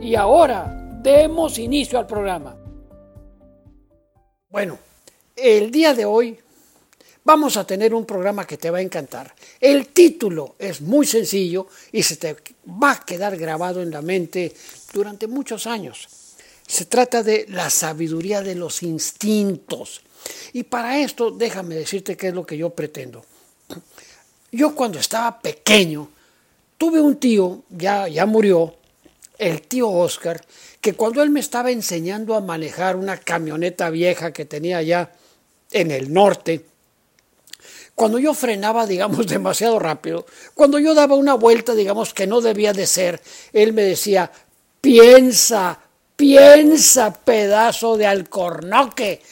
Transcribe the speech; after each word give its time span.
Y 0.00 0.14
ahora 0.14 0.72
demos 1.02 1.58
inicio 1.58 1.98
al 1.98 2.06
programa. 2.06 2.56
Bueno, 4.48 4.78
el 5.34 5.70
día 5.70 5.92
de 5.92 6.04
hoy 6.04 6.38
vamos 7.24 7.56
a 7.56 7.66
tener 7.66 7.92
un 7.92 8.06
programa 8.06 8.46
que 8.46 8.56
te 8.56 8.70
va 8.70 8.78
a 8.78 8.82
encantar. 8.82 9.34
El 9.60 9.88
título 9.88 10.54
es 10.58 10.80
muy 10.80 11.04
sencillo 11.04 11.66
y 11.90 12.02
se 12.04 12.16
te 12.16 12.36
va 12.66 12.92
a 12.92 13.00
quedar 13.04 13.36
grabado 13.36 13.82
en 13.82 13.90
la 13.90 14.00
mente 14.00 14.54
durante 14.92 15.26
muchos 15.26 15.66
años. 15.66 16.08
Se 16.66 16.84
trata 16.84 17.22
de 17.22 17.46
la 17.48 17.68
sabiduría 17.68 18.40
de 18.40 18.54
los 18.54 18.82
instintos. 18.84 20.02
Y 20.52 20.62
para 20.62 21.00
esto, 21.00 21.32
déjame 21.32 21.74
decirte 21.74 22.16
qué 22.16 22.28
es 22.28 22.34
lo 22.34 22.46
que 22.46 22.56
yo 22.56 22.70
pretendo. 22.70 23.24
Yo 24.52 24.74
cuando 24.74 24.98
estaba 24.98 25.40
pequeño, 25.40 26.08
tuve 26.78 27.00
un 27.00 27.16
tío, 27.16 27.64
ya, 27.68 28.08
ya 28.08 28.24
murió, 28.24 28.77
el 29.38 29.62
tío 29.62 29.88
Oscar, 29.88 30.44
que 30.80 30.94
cuando 30.94 31.22
él 31.22 31.30
me 31.30 31.40
estaba 31.40 31.70
enseñando 31.70 32.34
a 32.34 32.40
manejar 32.40 32.96
una 32.96 33.16
camioneta 33.16 33.88
vieja 33.90 34.32
que 34.32 34.44
tenía 34.44 34.78
allá 34.78 35.12
en 35.70 35.90
el 35.92 36.12
norte, 36.12 36.64
cuando 37.94 38.18
yo 38.18 38.34
frenaba, 38.34 38.86
digamos, 38.86 39.26
demasiado 39.28 39.78
rápido, 39.78 40.26
cuando 40.54 40.78
yo 40.78 40.94
daba 40.94 41.14
una 41.14 41.34
vuelta, 41.34 41.74
digamos, 41.74 42.12
que 42.12 42.26
no 42.26 42.40
debía 42.40 42.72
de 42.72 42.86
ser, 42.86 43.20
él 43.52 43.72
me 43.72 43.82
decía, 43.82 44.30
piensa, 44.80 45.80
piensa, 46.16 47.12
pedazo 47.12 47.96
de 47.96 48.06
alcornoque. 48.06 49.22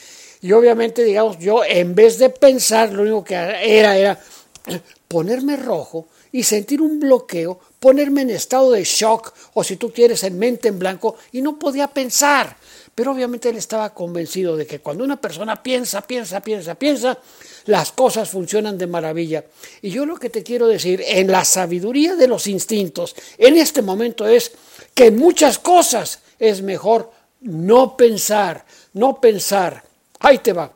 Y 0.41 0.53
obviamente, 0.53 1.03
digamos, 1.03 1.39
yo 1.39 1.65
en 1.65 1.95
vez 1.95 2.19
de 2.19 2.31
pensar, 2.31 2.93
lo 2.93 3.03
único 3.03 3.25
que 3.25 3.35
era 3.35 3.97
era 3.97 4.21
ponerme 5.09 5.57
rojo 5.57 6.09
y 6.37 6.43
sentir 6.43 6.83
un 6.83 7.01
bloqueo, 7.01 7.59
ponerme 7.81 8.21
en 8.21 8.29
estado 8.29 8.73
de 8.73 8.85
shock 8.85 9.33
o 9.55 9.65
si 9.65 9.77
tú 9.77 9.91
quieres 9.91 10.23
en 10.23 10.39
mente 10.39 10.69
en 10.69 10.79
blanco 10.79 11.17
y 11.33 11.41
no 11.41 11.59
podía 11.59 11.89
pensar. 11.89 12.55
Pero 12.95 13.13
obviamente 13.13 13.49
él 13.49 13.57
estaba 13.57 13.95
convencido 13.95 14.55
de 14.55 14.67
que 14.67 14.81
cuando 14.81 15.03
una 15.03 15.19
persona 15.19 15.63
piensa, 15.63 16.03
piensa, 16.03 16.43
piensa, 16.43 16.75
piensa, 16.75 17.19
las 17.65 17.91
cosas 17.93 18.29
funcionan 18.29 18.77
de 18.77 18.87
maravilla. 18.87 19.47
Y 19.81 19.89
yo 19.89 20.05
lo 20.05 20.19
que 20.19 20.29
te 20.29 20.43
quiero 20.43 20.67
decir 20.67 21.03
en 21.07 21.33
la 21.33 21.43
sabiduría 21.43 22.17
de 22.17 22.29
los 22.29 22.47
instintos 22.49 23.17
en 23.39 23.57
este 23.57 23.81
momento 23.81 24.27
es 24.27 24.53
que 24.93 25.11
muchas 25.11 25.59
cosas 25.59 26.21
es 26.39 26.61
mejor 26.61 27.11
no 27.41 27.97
pensar, 27.97 28.67
no 28.93 29.23
pensar. 29.23 29.83
Ahí 30.21 30.37
te 30.37 30.53
va. 30.53 30.71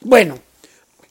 Bueno, 0.00 0.36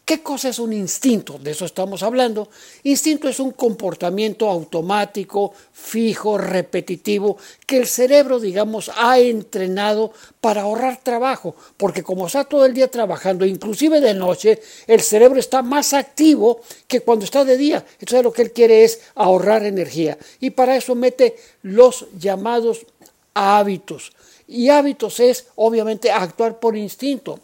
¿Qué 0.10 0.24
cosa 0.24 0.50
es 0.50 0.58
un 0.58 0.74
instinto? 0.74 1.38
De 1.38 1.52
eso 1.52 1.66
estamos 1.66 2.02
hablando. 2.02 2.50
Instinto 2.82 3.30
es 3.30 3.40
un 3.40 3.52
comportamiento 3.52 4.50
automático, 4.50 5.54
fijo, 5.72 6.36
repetitivo, 6.36 7.38
que 7.68 7.78
el 7.78 7.86
cerebro, 7.86 8.40
digamos, 8.40 8.90
ha 8.96 9.20
entrenado 9.20 10.12
para 10.42 10.64
ahorrar 10.64 11.00
trabajo, 11.04 11.54
porque 11.78 12.02
como 12.02 12.26
está 12.26 12.44
todo 12.44 12.66
el 12.66 12.74
día 12.74 12.90
trabajando, 12.90 13.46
inclusive 13.46 14.02
de 14.02 14.16
noche, 14.16 14.60
el 14.88 15.02
cerebro 15.02 15.40
está 15.40 15.62
más 15.62 15.94
activo 15.94 16.62
que 16.88 17.02
cuando 17.02 17.26
está 17.26 17.46
de 17.46 17.56
día. 17.56 17.86
Entonces 18.00 18.24
lo 18.24 18.34
que 18.34 18.42
él 18.42 18.52
quiere 18.52 18.84
es 18.86 19.02
ahorrar 19.14 19.64
energía. 19.64 20.18
Y 20.40 20.50
para 20.50 20.76
eso 20.76 20.96
mete 20.96 21.36
los 21.62 22.08
llamados 22.18 22.88
hábitos. 23.36 24.12
Y 24.48 24.70
hábitos 24.70 25.20
es, 25.20 25.46
obviamente, 25.54 26.10
actuar 26.10 26.60
por 26.60 26.76
instinto. 26.76 27.40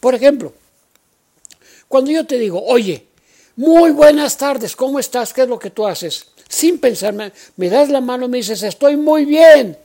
Por 0.00 0.16
ejemplo, 0.16 0.52
cuando 1.88 2.10
yo 2.10 2.26
te 2.26 2.38
digo, 2.38 2.62
oye, 2.64 3.06
muy 3.56 3.90
buenas 3.90 4.36
tardes, 4.36 4.76
¿cómo 4.76 4.98
estás? 4.98 5.32
¿Qué 5.32 5.42
es 5.42 5.48
lo 5.48 5.58
que 5.58 5.70
tú 5.70 5.86
haces? 5.86 6.26
Sin 6.48 6.78
pensarme, 6.78 7.32
me 7.56 7.68
das 7.68 7.88
la 7.88 8.00
mano 8.00 8.26
y 8.26 8.28
me 8.28 8.36
dices, 8.38 8.62
estoy 8.62 8.96
muy 8.96 9.24
bien. 9.24 9.76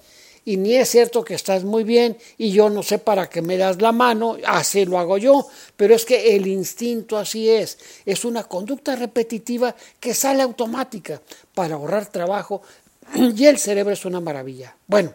Y 0.46 0.58
ni 0.58 0.76
es 0.76 0.90
cierto 0.90 1.24
que 1.24 1.36
estás 1.36 1.64
muy 1.64 1.86
bien 1.86 2.18
y 2.38 2.52
yo 2.52 2.70
no 2.70 2.84
sé 2.84 3.00
para 3.00 3.30
qué 3.30 3.42
me 3.42 3.58
das 3.58 3.82
la 3.82 3.94
mano, 3.94 4.38
así 4.46 4.84
lo 4.84 5.00
hago 5.00 5.18
yo, 5.18 5.48
pero 5.78 5.96
es 5.96 6.04
que 6.04 6.36
el 6.36 6.48
instinto 6.48 7.18
así 7.18 7.50
es, 7.50 7.80
es 8.06 8.26
una 8.26 8.44
conducta 8.44 8.96
repetitiva 8.98 9.74
que 10.02 10.14
sale 10.14 10.44
automática 10.44 11.22
para 11.56 11.76
ahorrar 11.76 12.08
trabajo 12.08 12.62
y 13.16 13.46
el 13.46 13.58
cerebro 13.58 13.94
es 13.94 14.04
una 14.04 14.20
maravilla. 14.20 14.76
Bueno, 14.86 15.14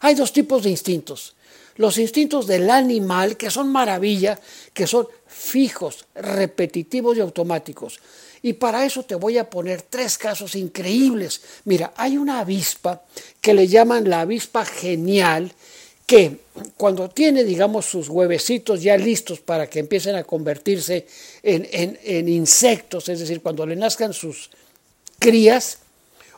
hay 0.00 0.14
dos 0.14 0.32
tipos 0.32 0.62
de 0.62 0.70
instintos. 0.70 1.34
Los 1.76 1.98
instintos 1.98 2.46
del 2.46 2.70
animal, 2.70 3.36
que 3.36 3.50
son 3.50 3.70
maravilla, 3.70 4.38
que 4.72 4.86
son 4.86 5.08
fijos, 5.36 6.06
repetitivos 6.14 7.16
y 7.16 7.20
automáticos. 7.20 8.00
Y 8.42 8.54
para 8.54 8.86
eso 8.86 9.02
te 9.02 9.14
voy 9.14 9.38
a 9.38 9.50
poner 9.50 9.82
tres 9.82 10.16
casos 10.18 10.54
increíbles. 10.54 11.40
Mira, 11.64 11.92
hay 11.96 12.16
una 12.16 12.40
avispa 12.40 13.02
que 13.40 13.54
le 13.54 13.68
llaman 13.68 14.08
la 14.08 14.22
avispa 14.22 14.64
genial, 14.64 15.52
que 16.06 16.38
cuando 16.76 17.10
tiene, 17.10 17.44
digamos, 17.44 17.84
sus 17.84 18.08
huevecitos 18.08 18.82
ya 18.82 18.96
listos 18.96 19.40
para 19.40 19.68
que 19.68 19.80
empiecen 19.80 20.14
a 20.14 20.24
convertirse 20.24 21.06
en, 21.42 21.98
en 22.02 22.28
insectos, 22.28 23.08
es 23.08 23.20
decir, 23.20 23.42
cuando 23.42 23.66
le 23.66 23.76
nazcan 23.76 24.12
sus 24.12 24.50
crías, 25.18 25.78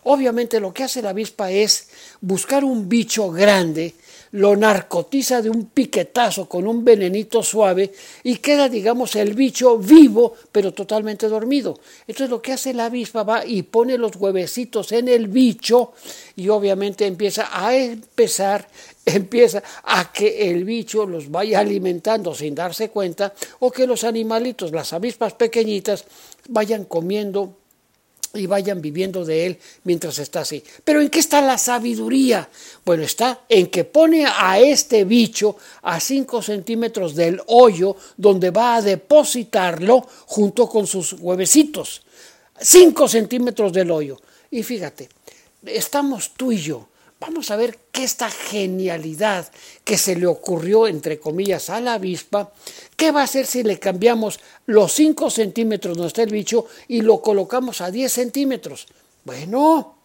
obviamente 0.05 0.61
lo 0.61 0.73
que 0.73 0.85
hace 0.85 1.03
la 1.03 1.11
avispa 1.11 1.51
es 1.51 1.89
buscar 2.21 2.65
un 2.65 2.89
bicho 2.89 3.31
grande, 3.31 3.95
lo 4.33 4.57
narcotiza 4.57 5.43
de 5.43 5.51
un 5.51 5.67
piquetazo 5.67 6.49
con 6.49 6.67
un 6.67 6.85
venenito 6.85 7.43
suave 7.43 7.93
y 8.23 8.37
queda, 8.37 8.69
digamos, 8.69 9.17
el 9.17 9.35
bicho 9.35 9.79
vivo, 9.79 10.35
pero 10.53 10.73
totalmente 10.73 11.29
dormido. 11.29 11.79
Entonces 12.07 12.31
lo 12.31 12.43
que 12.43 12.53
hace 12.53 12.75
la 12.75 12.87
avispa 12.87 13.23
va 13.23 13.45
y 13.45 13.63
pone 13.63 13.99
los 13.99 14.17
huevecitos 14.17 14.93
en 14.93 15.09
el 15.09 15.29
bicho 15.29 15.93
y 16.37 16.49
obviamente 16.49 17.07
empieza 17.07 17.49
a 17.53 17.75
empezar, 17.77 18.69
empieza 19.07 19.63
a 19.85 20.13
que 20.13 20.51
el 20.51 20.65
bicho 20.65 21.07
los 21.07 21.31
vaya 21.31 21.61
alimentando 21.61 22.35
sin 22.35 22.55
darse 22.55 22.91
cuenta 22.91 23.33
o 23.61 23.71
que 23.71 23.87
los 23.87 24.05
animalitos, 24.05 24.73
las 24.73 24.93
avispas 24.93 25.35
pequeñitas, 25.35 26.05
vayan 26.49 26.85
comiendo 26.85 27.58
y 28.39 28.47
vayan 28.47 28.81
viviendo 28.81 29.25
de 29.25 29.47
él 29.47 29.59
mientras 29.85 30.19
está 30.19 30.41
así. 30.41 30.63
Pero 30.85 31.01
¿en 31.01 31.11
qué 31.11 31.19
está 31.19 31.41
la 31.41 31.59
sabiduría? 31.59 32.49
Bueno, 32.85 33.03
está 33.03 33.41
en 33.49 33.69
que 33.69 33.85
pone 33.85 34.27
a 34.27 34.59
este 34.59 35.05
bicho 35.05 35.57
a 35.83 36.01
5 36.01 36.43
centímetros 36.43 37.15
del 37.15 37.41
hoyo 37.47 37.97
donde 38.17 38.51
va 38.51 38.77
a 38.77 38.83
depositarlo 38.83 40.07
junto 40.27 40.69
con 40.69 40.87
sus 40.87 41.15
huevecitos. 41.15 42.03
5 42.61 43.09
centímetros 43.09 43.73
del 43.73 43.91
hoyo. 43.91 44.21
Y 44.51 44.63
fíjate, 44.63 45.09
estamos 45.65 46.33
tú 46.37 46.53
y 46.53 46.59
yo 46.59 46.89
Vamos 47.21 47.51
a 47.51 47.57
ver 47.57 47.79
qué 47.91 48.05
esta 48.05 48.31
genialidad 48.31 49.51
que 49.83 49.99
se 49.99 50.15
le 50.15 50.27
ocurrió, 50.27 50.87
entre 50.87 51.19
comillas, 51.19 51.69
a 51.69 51.81
la 51.81 51.95
avispa, 51.95 52.53
qué 52.97 53.11
va 53.11 53.23
a 53.23 53.25
hacer 53.25 53.45
si 53.45 53.65
le 53.65 53.81
cambiamos 53.81 54.39
los 54.67 54.93
5 54.93 55.29
centímetros 55.31 55.97
donde 55.97 56.09
está 56.09 56.23
el 56.23 56.31
bicho 56.31 56.67
y 56.87 57.01
lo 57.01 57.21
colocamos 57.21 57.81
a 57.81 57.91
10 57.91 58.13
centímetros. 58.13 58.87
Bueno, 59.25 59.98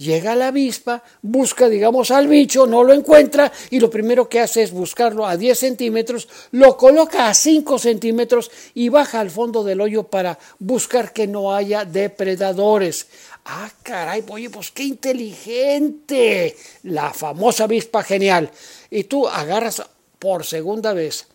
Llega 0.00 0.34
la 0.34 0.48
avispa, 0.48 1.02
busca, 1.20 1.68
digamos, 1.68 2.10
al 2.10 2.26
bicho, 2.26 2.66
no 2.66 2.82
lo 2.82 2.94
encuentra 2.94 3.52
y 3.68 3.78
lo 3.80 3.90
primero 3.90 4.30
que 4.30 4.40
hace 4.40 4.62
es 4.62 4.72
buscarlo 4.72 5.26
a 5.26 5.36
10 5.36 5.58
centímetros, 5.58 6.26
lo 6.52 6.78
coloca 6.78 7.28
a 7.28 7.34
5 7.34 7.78
centímetros 7.78 8.50
y 8.72 8.88
baja 8.88 9.20
al 9.20 9.30
fondo 9.30 9.62
del 9.62 9.78
hoyo 9.78 10.04
para 10.04 10.38
buscar 10.58 11.12
que 11.12 11.26
no 11.26 11.54
haya 11.54 11.84
depredadores. 11.84 13.08
Ah, 13.44 13.70
caray, 13.82 14.24
oye, 14.26 14.48
pues 14.48 14.70
qué 14.70 14.84
inteligente. 14.84 16.56
La 16.84 17.12
famosa 17.12 17.64
avispa 17.64 18.02
genial. 18.02 18.50
Y 18.90 19.04
tú 19.04 19.28
agarras 19.28 19.82
por 20.18 20.46
segunda 20.46 20.94
vez 20.94 21.26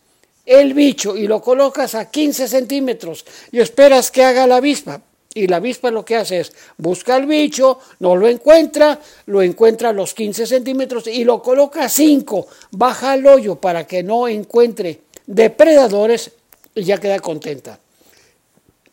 el 0.44 0.74
bicho 0.74 1.16
y 1.16 1.28
lo 1.28 1.40
colocas 1.40 1.94
a 1.94 2.10
15 2.10 2.48
centímetros 2.48 3.26
y 3.52 3.60
esperas 3.60 4.10
que 4.10 4.24
haga 4.24 4.48
la 4.48 4.56
avispa. 4.56 5.02
Y 5.36 5.48
la 5.48 5.56
avispa 5.56 5.90
lo 5.90 6.02
que 6.02 6.16
hace 6.16 6.40
es 6.40 6.52
busca 6.78 7.14
al 7.14 7.26
bicho, 7.26 7.78
no 7.98 8.16
lo 8.16 8.26
encuentra, 8.26 8.98
lo 9.26 9.42
encuentra 9.42 9.90
a 9.90 9.92
los 9.92 10.14
15 10.14 10.46
centímetros 10.46 11.06
y 11.08 11.24
lo 11.24 11.42
coloca 11.42 11.84
a 11.84 11.90
5, 11.90 12.46
baja 12.70 13.12
al 13.12 13.26
hoyo 13.26 13.56
para 13.56 13.86
que 13.86 14.02
no 14.02 14.28
encuentre 14.28 15.00
depredadores 15.26 16.30
y 16.74 16.84
ya 16.84 16.96
queda 16.96 17.18
contenta. 17.18 17.78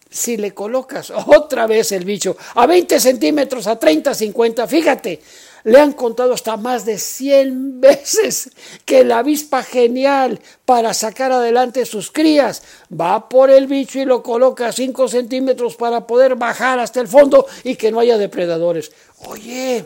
Si 0.10 0.36
le 0.36 0.54
colocas 0.54 1.14
otra 1.28 1.66
vez 1.66 1.94
el 1.94 2.04
bicho 2.04 2.36
a 2.56 2.68
20 2.68 3.00
centímetros, 3.00 3.66
a 3.66 3.80
30, 3.80 4.14
50, 4.14 4.68
fíjate, 4.68 5.22
le 5.64 5.80
han 5.80 5.94
contado 5.94 6.34
hasta 6.34 6.58
más 6.58 6.86
de 6.86 6.98
100 6.98 7.82
veces 7.82 8.52
que 8.86 9.04
la 9.04 9.20
avispa 9.20 9.64
genial 9.64 10.40
para 10.66 10.94
sacar 10.94 11.32
adelante 11.32 11.86
sus 11.86 12.12
crías 12.12 12.64
va 12.92 13.30
por 13.30 13.50
el 13.50 13.68
bicho 13.68 14.00
y 14.00 14.06
lo 14.06 14.24
coloca 14.24 14.68
a 14.68 14.72
5 14.72 15.08
centímetros 15.08 15.76
para 15.76 16.06
poder 16.08 16.36
bajar 16.36 16.80
hasta 16.80 17.00
el 17.02 17.08
fondo 17.08 17.46
y 17.64 17.76
que 17.76 17.92
no 17.92 18.00
haya 18.00 18.18
depredadores. 18.18 18.92
Oye, 19.28 19.86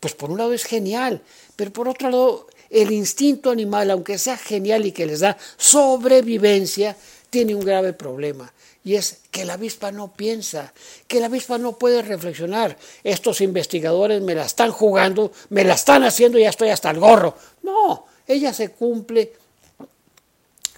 pues 0.00 0.14
por 0.14 0.30
un 0.30 0.38
lado 0.38 0.52
es 0.52 0.64
genial, 0.64 1.22
pero 1.56 1.72
por 1.72 1.88
otro 1.88 2.10
lado 2.10 2.46
el 2.70 2.90
instinto 2.90 3.50
animal, 3.50 3.90
aunque 3.90 4.18
sea 4.18 4.36
genial 4.36 4.86
y 4.86 4.92
que 4.92 5.06
les 5.06 5.20
da 5.20 5.36
sobrevivencia, 5.56 6.96
tiene 7.30 7.54
un 7.54 7.64
grave 7.64 7.92
problema 7.92 8.52
y 8.86 8.94
es 8.94 9.18
que 9.32 9.44
la 9.44 9.54
avispa 9.54 9.90
no 9.90 10.12
piensa, 10.12 10.72
que 11.08 11.18
la 11.18 11.26
avispa 11.26 11.58
no 11.58 11.76
puede 11.76 12.02
reflexionar. 12.02 12.78
Estos 13.02 13.40
investigadores 13.40 14.22
me 14.22 14.36
la 14.36 14.46
están 14.46 14.70
jugando, 14.70 15.32
me 15.50 15.64
la 15.64 15.74
están 15.74 16.04
haciendo 16.04 16.38
y 16.38 16.42
ya 16.42 16.50
estoy 16.50 16.68
hasta 16.68 16.92
el 16.92 17.00
gorro. 17.00 17.36
No, 17.64 18.06
ella 18.28 18.52
se 18.52 18.70
cumple 18.70 19.32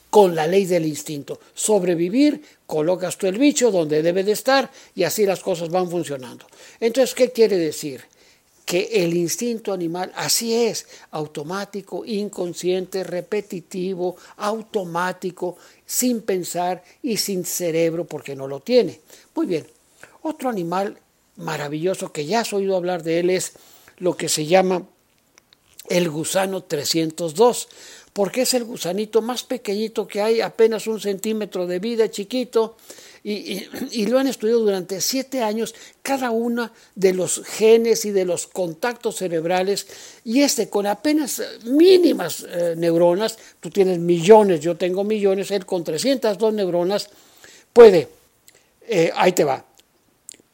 con 0.09 0.35
la 0.35 0.47
ley 0.47 0.65
del 0.65 0.87
instinto. 0.87 1.39
Sobrevivir, 1.53 2.43
colocas 2.67 3.19
tú 3.19 3.27
el 3.27 3.37
bicho 3.37 3.71
donde 3.71 4.03
debe 4.03 4.25
de 4.25 4.33
estar 4.33 4.71
y 4.95 5.05
así 5.05 5.27
las 5.27 5.41
cosas 5.41 5.69
van 5.69 5.91
funcionando. 5.91 6.47
Entonces, 6.81 7.15
¿qué 7.15 7.31
quiere 7.31 7.59
decir? 7.59 8.03
Que 8.69 9.03
el 9.03 9.17
instinto 9.17 9.73
animal 9.73 10.13
así 10.15 10.53
es, 10.53 10.87
automático, 11.11 12.05
inconsciente, 12.05 13.03
repetitivo, 13.03 14.17
automático, 14.37 15.57
sin 15.87 16.21
pensar 16.21 16.85
y 17.03 17.17
sin 17.17 17.47
cerebro 17.47 18.05
porque 18.05 18.37
no 18.37 18.47
lo 18.47 18.61
tiene. 18.61 19.01
Muy 19.35 19.47
bien, 19.47 19.67
otro 20.21 20.51
animal 20.51 20.99
maravilloso 21.37 22.13
que 22.13 22.27
ya 22.27 22.41
has 22.41 22.53
oído 22.53 22.77
hablar 22.77 23.03
de 23.03 23.21
él 23.21 23.31
es 23.31 23.55
lo 23.97 24.19
que 24.19 24.29
se 24.29 24.45
llama 24.45 24.83
el 25.89 26.11
gusano 26.11 26.63
302, 26.63 27.69
porque 28.19 28.43
es 28.43 28.53
el 28.55 28.65
gusanito 28.65 29.23
más 29.23 29.45
pequeñito 29.45 30.09
que 30.09 30.21
hay, 30.21 30.41
apenas 30.41 30.89
un 30.89 30.99
centímetro 30.99 31.69
de 31.69 31.79
vida, 31.79 32.11
chiquito, 32.11 32.77
y, 33.23 34.07
lo 34.07 34.19
han 34.19 34.27
estudiado 34.27 34.59
durante 34.59 35.01
siete 35.01 35.41
años 35.41 35.73
cada 36.03 36.33
uno 36.33 36.69
de 36.97 37.13
los 37.13 37.45
genes 37.45 38.05
y 38.07 38.11
de 38.11 38.25
los 38.25 38.49
contactos 38.49 39.19
cerebrales 39.19 39.87
y 40.25 40.41
este 40.41 40.69
con 40.69 40.89
apenas 40.89 41.41
mínimas 41.63 42.45
eh, 42.49 42.75
neuronas, 42.77 43.39
tú 43.61 43.71
tienes 43.71 44.01
millones, 44.01 44.59
yo 44.59 44.77
tengo 44.77 45.05
millones, 45.05 45.53
él 45.53 45.65
con 45.65 45.85
302 45.85 46.55
neuronas 46.55 47.11
puede, 47.73 48.09
eh, 48.89 49.13
ahí 49.15 49.31
te 49.31 49.45
va, 49.45 49.65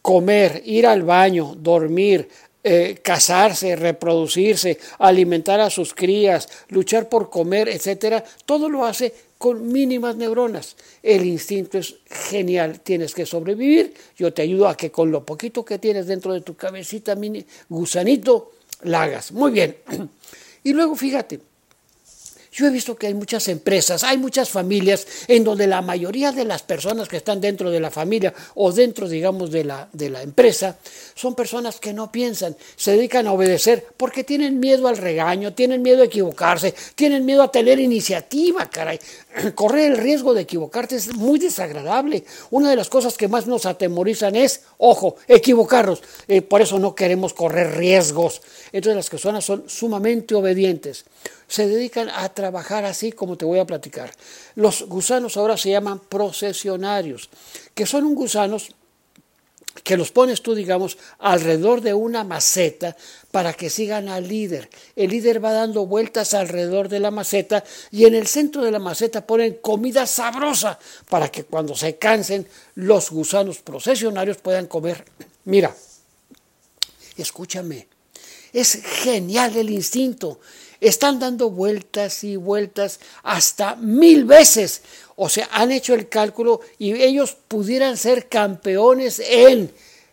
comer, 0.03 0.61
ir 0.67 0.87
al 0.87 1.03
baño, 1.03 1.55
dormir, 1.57 2.29
eh, 2.67 2.99
casarse, 3.03 3.77
reproducirse, 3.77 4.79
alimentar 4.99 5.61
a 5.61 5.69
sus 5.69 5.93
crías, 5.93 6.49
luchar 6.71 7.11
por 7.11 7.29
comer, 7.29 7.69
etcétera, 7.69 8.25
todo 8.47 8.71
lo 8.71 8.87
hace 8.87 9.13
con 9.37 9.71
mínimas 9.71 10.17
neuronas. 10.17 10.75
El 11.03 11.27
instinto 11.27 11.77
es 11.77 11.97
genial, 12.07 12.81
tienes 12.81 13.15
que 13.15 13.27
sobrevivir. 13.27 13.93
Yo 14.17 14.33
te 14.33 14.41
ayudo 14.41 14.67
a 14.67 14.77
que 14.79 14.91
con 14.91 15.11
lo 15.11 15.27
poquito 15.27 15.63
que 15.63 15.79
tienes 15.79 16.07
dentro 16.07 16.33
de 16.33 16.41
tu 16.41 16.57
cabecita, 16.57 17.15
mini 17.15 17.45
gusanito, 17.69 18.53
la 18.85 19.03
hagas. 19.03 19.33
Muy 19.33 19.53
bien. 19.53 19.77
Y 20.67 20.73
luego 20.73 20.97
fíjate, 20.97 21.41
yo 22.55 22.69
he 22.69 22.71
visto 22.71 22.95
que 22.95 23.09
hay 23.09 23.15
muchas 23.15 23.49
empresas, 23.49 24.05
hay 24.05 24.17
muchas 24.17 24.49
familias 24.49 25.07
en 25.27 25.43
donde 25.43 25.67
la 25.67 25.83
mayoría 25.83 26.31
de 26.31 26.45
las 26.45 26.63
personas 26.63 27.09
que 27.09 27.17
están 27.17 27.41
dentro 27.41 27.69
de 27.69 27.81
la 27.81 27.91
familia 27.91 28.33
o 28.55 28.71
dentro, 28.71 29.09
digamos, 29.09 29.51
de 29.51 29.65
la, 29.65 29.89
de 29.93 30.09
la 30.09 30.23
empresa, 30.23 30.79
son 31.17 31.35
personas 31.35 31.81
que 31.81 31.93
no 31.93 32.13
piensan, 32.13 32.57
se 32.77 32.93
dedican 32.93 33.27
a 33.27 33.33
obedecer 33.33 33.85
porque 33.97 34.23
tienen 34.23 34.61
miedo 34.61 34.87
al 34.87 34.99
regaño, 34.99 35.53
tienen 35.53 35.83
miedo 35.83 36.03
a 36.03 36.07
equivocarse, 36.07 36.73
tienen 36.95 37.25
miedo 37.25 37.43
a 37.43 37.51
tener 37.51 37.81
iniciativa, 37.81 38.71
caray. 38.71 39.01
Correr 39.57 39.91
el 39.91 39.99
riesgo 39.99 40.33
de 40.33 40.43
equivocarte 40.43 40.95
es 40.95 41.13
muy 41.17 41.41
desagradable. 41.41 42.25
Una 42.53 42.71
de 42.71 42.77
las 42.77 42.89
cosas 42.89 43.17
que 43.17 43.27
más 43.27 43.49
nos 43.49 43.67
atemorizan 43.67 44.37
es, 44.37 44.63
ojo, 44.79 45.17
equivocarnos. 45.27 46.05
Eh, 46.29 46.41
por 46.41 46.63
eso 46.63 46.79
no 46.79 46.95
queremos 46.95 47.35
correr 47.35 47.77
riesgos. 47.77 48.43
Entonces 48.71 48.95
las 48.95 49.11
personas 49.11 49.45
son 49.45 49.65
sumamente 49.67 50.37
obedientes 50.37 51.05
se 51.49 51.67
dedican 51.67 52.09
a 52.09 52.29
trabajar 52.31 52.85
así 52.85 53.13
como 53.13 53.37
te 53.37 53.45
voy 53.45 53.59
a 53.59 53.67
platicar. 53.67 54.13
Los 54.55 54.83
gusanos 54.83 55.37
ahora 55.37 55.57
se 55.57 55.71
llaman 55.71 56.01
procesionarios, 56.01 57.29
que 57.75 57.87
son 57.87 58.05
un 58.05 58.15
gusanos 58.15 58.75
que 59.83 59.97
los 59.97 60.13
pones 60.13 60.41
tú, 60.41 60.55
digamos, 60.55 60.97
alrededor 61.19 61.81
de 61.81 61.95
una 61.95 62.23
maceta 62.23 62.97
para 63.31 63.53
que 63.53 63.69
sigan 63.69 64.09
al 64.09 64.29
líder. 64.29 64.71
El 64.95 65.11
líder 65.11 65.45
va 65.45 65.53
dando 65.53 65.87
vueltas 65.87 66.33
alrededor 66.33 66.89
de 66.89 67.01
la 67.01 67.11
maceta 67.11 67.65
y 67.91 68.05
en 68.05 68.15
el 68.15 68.27
centro 68.27 68.63
de 68.63 68.71
la 68.71 68.79
maceta 68.79 69.27
ponen 69.27 69.59
comida 69.61 70.07
sabrosa 70.07 70.79
para 71.09 71.31
que 71.31 71.45
cuando 71.45 71.75
se 71.75 71.97
cansen 71.97 72.47
los 72.77 73.11
gusanos 73.11 73.59
procesionarios 73.59 74.39
puedan 74.39 74.67
comer. 74.67 75.05
Mira, 75.45 75.75
escúchame, 77.17 77.89
es 78.53 78.81
genial 78.83 79.57
el 79.57 79.71
instinto 79.71 80.41
están 80.89 81.19
dando 81.19 81.51
vueltas 81.51 82.25
y 82.25 82.37
vueltas 82.37 83.01
hasta 83.23 83.77
mil 83.77 84.25
veces. 84.25 84.83
O 85.17 85.29
sea, 85.29 85.49
han 85.53 85.73
hecho 85.73 85.95
el 85.95 86.09
cálculo 86.09 86.61
y 86.79 86.93
ellos 86.93 87.37
pudieran 87.49 87.97
ser 87.97 88.29
campeones 88.29 89.21
en 89.21 89.73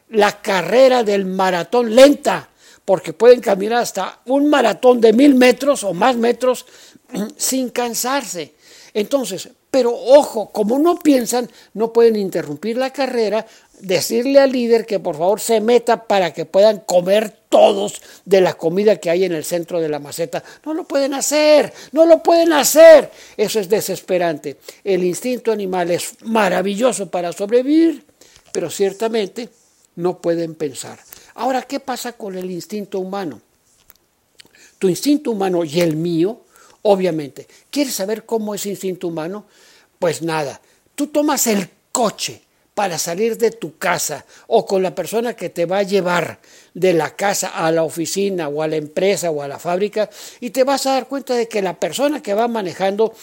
la 0.09 0.41
carrera 0.41 1.03
del 1.03 1.25
maratón 1.25 1.95
lenta, 1.95 2.50
porque 2.85 3.13
pueden 3.13 3.39
caminar 3.39 3.81
hasta 3.81 4.19
un 4.25 4.50
maratón 4.50 5.00
de 5.01 5.13
mil 5.13 5.36
metros 5.36 5.84
o 5.84 5.93
más 5.93 6.15
metros 6.17 6.65
sin 7.38 7.69
cansarse. 7.69 8.53
Entonces, 8.93 9.50
pero 9.72 9.95
ojo, 9.95 10.51
como 10.51 10.77
no 10.77 11.00
piensan, 11.00 11.50
no 11.74 11.93
pueden 11.93 12.17
interrumpir 12.17 12.77
la 12.77 12.91
carrera, 12.91 13.45
decirle 13.81 14.39
al 14.39 14.51
líder 14.51 14.85
que 14.85 15.00
por 15.00 15.17
favor 15.17 15.39
se 15.39 15.59
meta 15.59 16.05
para 16.05 16.33
que 16.33 16.45
puedan 16.45 16.79
comer 16.79 17.35
todos 17.50 18.01
de 18.25 18.41
la 18.41 18.53
comida 18.53 18.97
que 18.97 19.09
hay 19.09 19.25
en 19.25 19.33
el 19.33 19.43
centro 19.43 19.81
de 19.81 19.89
la 19.89 20.00
maceta. 20.00 20.43
No 20.65 20.73
lo 20.73 20.85
pueden 20.85 21.13
hacer, 21.13 21.73
no 21.91 22.05
lo 22.05 22.23
pueden 22.23 22.53
hacer. 22.53 23.11
Eso 23.35 23.59
es 23.59 23.67
desesperante. 23.69 24.57
El 24.83 25.03
instinto 25.03 25.51
animal 25.51 25.91
es 25.91 26.15
maravilloso 26.21 27.09
para 27.09 27.33
sobrevivir, 27.33 28.05
pero 28.51 28.69
ciertamente 28.69 29.50
no 29.95 30.19
pueden 30.19 30.55
pensar. 30.55 31.00
Ahora, 31.35 31.63
¿qué 31.63 31.79
pasa 31.79 32.13
con 32.13 32.38
el 32.38 32.50
instinto 32.50 33.00
humano? 33.00 33.41
Tu 34.79 34.89
instinto 34.89 35.31
humano 35.31 35.63
y 35.63 35.79
el 35.81 35.95
mío, 35.95 36.41
obviamente. 36.83 37.47
¿Quieres 37.69 37.95
saber 37.95 38.25
cómo 38.25 38.55
es 38.55 38.65
instinto 38.65 39.07
humano? 39.07 39.45
Pues 40.00 40.21
nada, 40.21 40.61
tú 40.95 41.07
tomas 41.07 41.47
el 41.47 41.69
coche 41.91 42.41
para 42.73 42.97
salir 42.97 43.37
de 43.37 43.51
tu 43.51 43.77
casa 43.77 44.25
o 44.47 44.65
con 44.65 44.81
la 44.81 44.95
persona 44.95 45.35
que 45.35 45.49
te 45.49 45.65
va 45.65 45.79
a 45.79 45.83
llevar 45.83 46.39
de 46.73 46.93
la 46.93 47.15
casa 47.15 47.49
a 47.49 47.71
la 47.71 47.83
oficina 47.83 48.47
o 48.47 48.61
a 48.61 48.67
la 48.67 48.77
empresa 48.77 49.29
o 49.29 49.41
a 49.41 49.47
la 49.47 49.59
fábrica 49.59 50.09
y 50.39 50.51
te 50.51 50.63
vas 50.63 50.85
a 50.85 50.93
dar 50.93 51.07
cuenta 51.07 51.35
de 51.35 51.47
que 51.47 51.61
la 51.61 51.79
persona 51.79 52.21
que 52.21 52.33
va 52.33 52.47
manejando 52.47 53.13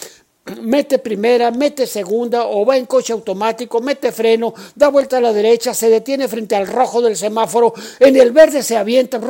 mete 0.63 0.99
primera, 0.99 1.51
mete 1.51 1.87
segunda 1.87 2.47
o 2.47 2.65
va 2.67 2.77
en 2.77 2.87
coche 2.87 3.13
automático, 3.13 3.81
mete 3.81 4.13
freno, 4.13 4.53
da 4.75 4.89
vuelta 4.89 5.17
a 5.17 5.21
la 5.21 5.33
derecha, 5.33 5.73
se 5.73 5.89
detiene 5.89 6.29
frente 6.29 6.55
al 6.55 6.67
rojo 6.67 7.01
del 7.01 7.17
semáforo, 7.17 7.73
en 8.01 8.17
el 8.17 8.33
verde 8.33 8.63
se 8.63 8.77
avienta 8.77 9.21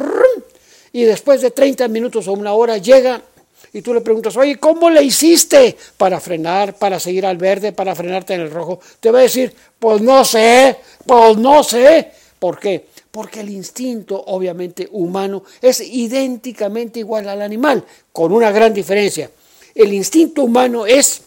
y 0.93 1.05
después 1.05 1.43
de 1.43 1.51
30 1.51 1.87
minutos 1.89 2.27
o 2.29 2.33
una 2.33 2.53
hora 2.55 2.79
llega 2.79 3.23
y 3.73 3.83
tú 3.83 3.95
le 3.95 4.01
preguntas, 4.01 4.37
oye, 4.37 4.57
¿cómo 4.57 4.91
le 4.91 5.03
hiciste 5.03 5.77
para 5.97 6.21
frenar, 6.21 6.75
para 6.75 6.99
seguir 6.99 7.27
al 7.27 7.37
verde, 7.37 7.73
para 7.73 7.95
frenarte 7.95 8.35
en 8.35 8.43
el 8.43 8.51
rojo? 8.51 8.81
Te 9.01 9.11
va 9.11 9.21
a 9.21 9.23
decir, 9.23 9.55
pues 9.79 10.01
no 10.01 10.25
sé, 10.25 10.77
pues 11.07 11.37
no 11.37 11.63
sé. 11.63 12.13
¿Por 12.39 12.59
qué? 12.59 12.87
porque 13.19 13.41
el 13.41 13.51
instinto, 13.51 14.23
obviamente, 14.29 14.89
humano 14.93 15.43
es 15.61 15.81
idénticamente 15.81 17.01
igual 17.01 17.29
al 17.29 17.43
animal, 17.43 17.85
con 18.13 18.33
una 18.33 18.53
gran 18.53 18.73
diferencia. 18.73 19.29
El 19.75 19.93
instinto 19.93 20.45
humano 20.45 20.87
es, 20.87 21.23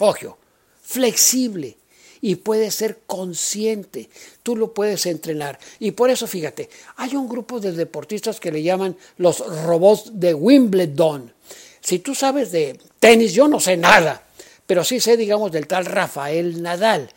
ojo, 0.00 0.38
flexible 0.82 1.76
y 2.24 2.36
puede 2.36 2.70
ser 2.70 3.00
consciente. 3.06 4.08
Tú 4.42 4.56
lo 4.56 4.72
puedes 4.72 5.04
entrenar. 5.04 5.58
Y 5.78 5.90
por 5.90 6.08
eso, 6.08 6.26
fíjate, 6.26 6.70
hay 6.96 7.16
un 7.16 7.28
grupo 7.28 7.60
de 7.60 7.72
deportistas 7.72 8.40
que 8.40 8.50
le 8.50 8.62
llaman 8.62 8.96
los 9.18 9.40
robots 9.64 10.10
de 10.14 10.32
Wimbledon. 10.32 11.30
Si 11.82 11.98
tú 11.98 12.14
sabes 12.14 12.50
de 12.50 12.78
tenis, 12.98 13.34
yo 13.34 13.46
no 13.46 13.60
sé 13.60 13.76
nada, 13.76 14.22
pero 14.66 14.84
sí 14.84 15.00
sé, 15.00 15.18
digamos, 15.18 15.52
del 15.52 15.66
tal 15.66 15.84
Rafael 15.84 16.62
Nadal. 16.62 17.10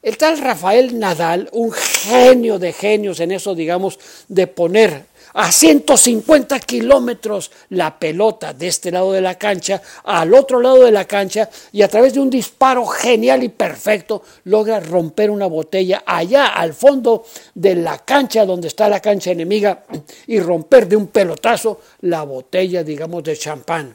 El 0.00 0.16
tal 0.16 0.38
Rafael 0.38 0.96
Nadal, 0.96 1.48
un 1.50 1.72
genio 1.72 2.60
de 2.60 2.72
genios 2.72 3.18
en 3.18 3.32
eso, 3.32 3.56
digamos, 3.56 3.98
de 4.28 4.46
poner 4.46 5.06
a 5.34 5.50
150 5.50 6.60
kilómetros 6.60 7.50
la 7.70 7.98
pelota 7.98 8.52
de 8.52 8.68
este 8.68 8.90
lado 8.90 9.12
de 9.12 9.20
la 9.20 9.36
cancha 9.36 9.80
al 10.04 10.34
otro 10.34 10.60
lado 10.60 10.84
de 10.84 10.90
la 10.90 11.04
cancha 11.04 11.48
y 11.72 11.82
a 11.82 11.88
través 11.88 12.14
de 12.14 12.20
un 12.20 12.30
disparo 12.30 12.86
genial 12.86 13.42
y 13.42 13.48
perfecto 13.48 14.22
logra 14.44 14.80
romper 14.80 15.30
una 15.30 15.46
botella 15.46 16.02
allá 16.06 16.46
al 16.46 16.74
fondo 16.74 17.24
de 17.54 17.74
la 17.76 17.98
cancha 17.98 18.44
donde 18.44 18.68
está 18.68 18.88
la 18.88 19.00
cancha 19.00 19.30
enemiga 19.30 19.84
y 20.26 20.40
romper 20.40 20.88
de 20.88 20.96
un 20.96 21.08
pelotazo 21.08 21.80
la 22.02 22.22
botella, 22.22 22.82
digamos, 22.82 23.22
de 23.22 23.36
champán. 23.36 23.94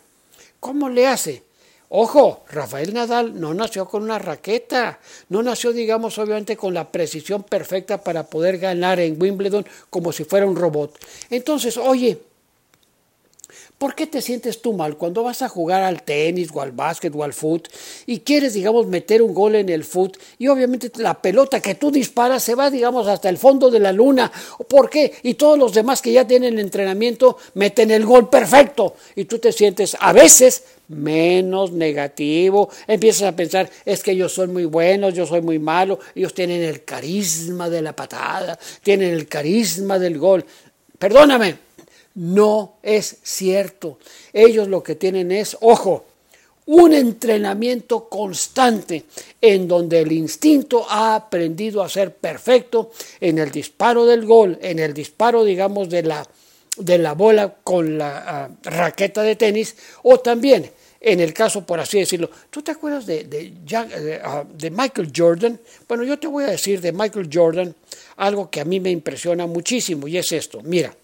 ¿Cómo 0.60 0.90
le 0.90 1.08
hace? 1.08 1.47
Ojo, 1.90 2.44
Rafael 2.50 2.94
Nadal 2.94 3.40
no 3.40 3.54
nació 3.54 3.88
con 3.88 4.04
una 4.04 4.20
raqueta, 4.20 5.00
no 5.30 5.42
nació, 5.42 5.72
digamos, 5.72 6.18
obviamente 6.18 6.58
con 6.58 6.74
la 6.74 6.92
precisión 6.92 7.44
perfecta 7.44 8.04
para 8.04 8.24
poder 8.24 8.58
ganar 8.58 9.00
en 9.00 9.22
Wimbledon 9.22 9.66
como 9.90 10.12
si 10.12 10.26
fuera 10.26 10.46
un 10.46 10.58
robot. 10.58 11.00
Entonces, 11.30 11.78
oye, 11.78 12.20
¿Por 13.78 13.94
qué 13.94 14.08
te 14.08 14.24
sientes 14.24 14.60
tú 14.64 14.74
mal 14.74 14.98
cuando 14.98 15.22
vas 15.22 15.44
a 15.44 15.50
jugar 15.50 15.84
al 15.84 16.02
tenis 16.02 16.50
o 16.52 16.62
al 16.62 16.72
básquet 16.72 17.14
o 17.16 17.24
al 17.24 17.34
foot 17.34 17.68
y 18.08 18.22
quieres, 18.22 18.56
digamos, 18.56 18.88
meter 18.88 19.22
un 19.22 19.36
gol 19.36 19.54
en 19.54 19.70
el 19.70 19.84
foot 19.84 20.18
y 20.40 20.48
obviamente 20.48 20.92
la 20.96 21.22
pelota 21.22 21.60
que 21.60 21.76
tú 21.76 21.92
disparas 21.92 22.42
se 22.42 22.56
va, 22.56 22.72
digamos, 22.72 23.08
hasta 23.08 23.30
el 23.30 23.38
fondo 23.38 23.70
de 23.70 23.80
la 23.80 23.92
luna? 23.92 24.32
¿Por 24.68 24.90
qué? 24.90 25.14
Y 25.22 25.36
todos 25.36 25.60
los 25.60 25.74
demás 25.74 26.02
que 26.02 26.12
ya 26.12 26.26
tienen 26.26 26.58
entrenamiento 26.58 27.38
meten 27.54 27.92
el 27.92 28.04
gol 28.04 28.30
perfecto 28.30 28.96
y 29.16 29.26
tú 29.26 29.38
te 29.38 29.52
sientes 29.52 29.96
a 30.00 30.12
veces 30.12 30.64
menos 30.90 31.72
negativo, 31.72 32.70
empiezas 32.88 33.24
a 33.24 33.36
pensar, 33.36 33.70
es 33.86 34.04
que 34.04 34.12
ellos 34.12 34.34
son 34.34 34.54
muy 34.54 34.66
buenos, 34.66 35.14
yo 35.14 35.26
soy 35.26 35.42
muy 35.42 35.60
malo, 35.60 36.00
ellos 36.16 36.34
tienen 36.34 36.64
el 36.64 36.84
carisma 36.84 37.70
de 37.70 37.82
la 37.82 37.94
patada, 37.94 38.58
tienen 38.84 39.14
el 39.14 39.28
carisma 39.28 40.00
del 40.00 40.18
gol. 40.18 40.46
Perdóname, 40.98 41.58
no 42.16 42.78
es 42.82 43.18
cierto. 43.22 44.00
Ellos 44.34 44.68
lo 44.68 44.82
que 44.82 44.96
tienen 44.96 45.32
es, 45.32 45.58
ojo, 45.62 46.06
un 46.68 46.94
entrenamiento 46.94 48.10
constante 48.10 49.06
en 49.40 49.68
donde 49.68 50.00
el 50.00 50.12
instinto 50.12 50.86
ha 50.90 51.16
aprendido 51.16 51.82
a 51.82 51.90
ser 51.90 52.16
perfecto 52.16 52.92
en 53.22 53.40
el 53.40 53.52
disparo 53.52 54.06
del 54.06 54.26
gol, 54.26 54.58
en 54.62 54.80
el 54.80 54.94
disparo, 54.94 55.44
digamos, 55.46 55.90
de 55.90 56.04
la, 56.04 56.28
de 56.78 56.98
la 56.98 57.14
bola 57.14 57.56
con 57.64 57.98
la 57.98 58.24
ah, 58.28 58.50
raqueta 58.64 59.22
de 59.24 59.36
tenis, 59.36 59.76
o 60.04 60.20
también 60.20 60.72
en 61.00 61.20
el 61.20 61.34
caso, 61.34 61.66
por 61.66 61.80
así 61.80 62.00
decirlo, 62.00 62.30
¿tú 62.50 62.62
te 62.62 62.72
acuerdas 62.72 63.06
de, 63.06 63.24
de, 63.26 63.54
ah, 64.24 64.44
de, 64.52 64.72
Michael 64.72 65.12
Jordan? 65.16 65.60
Bueno, 65.88 66.04
yo 66.04 66.18
te 66.18 66.28
voy 66.28 66.44
a 66.44 66.48
decir 66.48 66.82
de 66.82 66.92
Michael 66.92 67.30
Jordan 67.32 67.76
algo 68.18 68.50
que 68.50 68.62
a 68.62 68.66
mí 68.66 68.80
me 68.80 68.90
impresiona 68.90 69.46
muchísimo 69.46 70.08
y 70.08 70.18
es 70.18 70.32
esto. 70.32 70.62
Mira, 70.64 70.96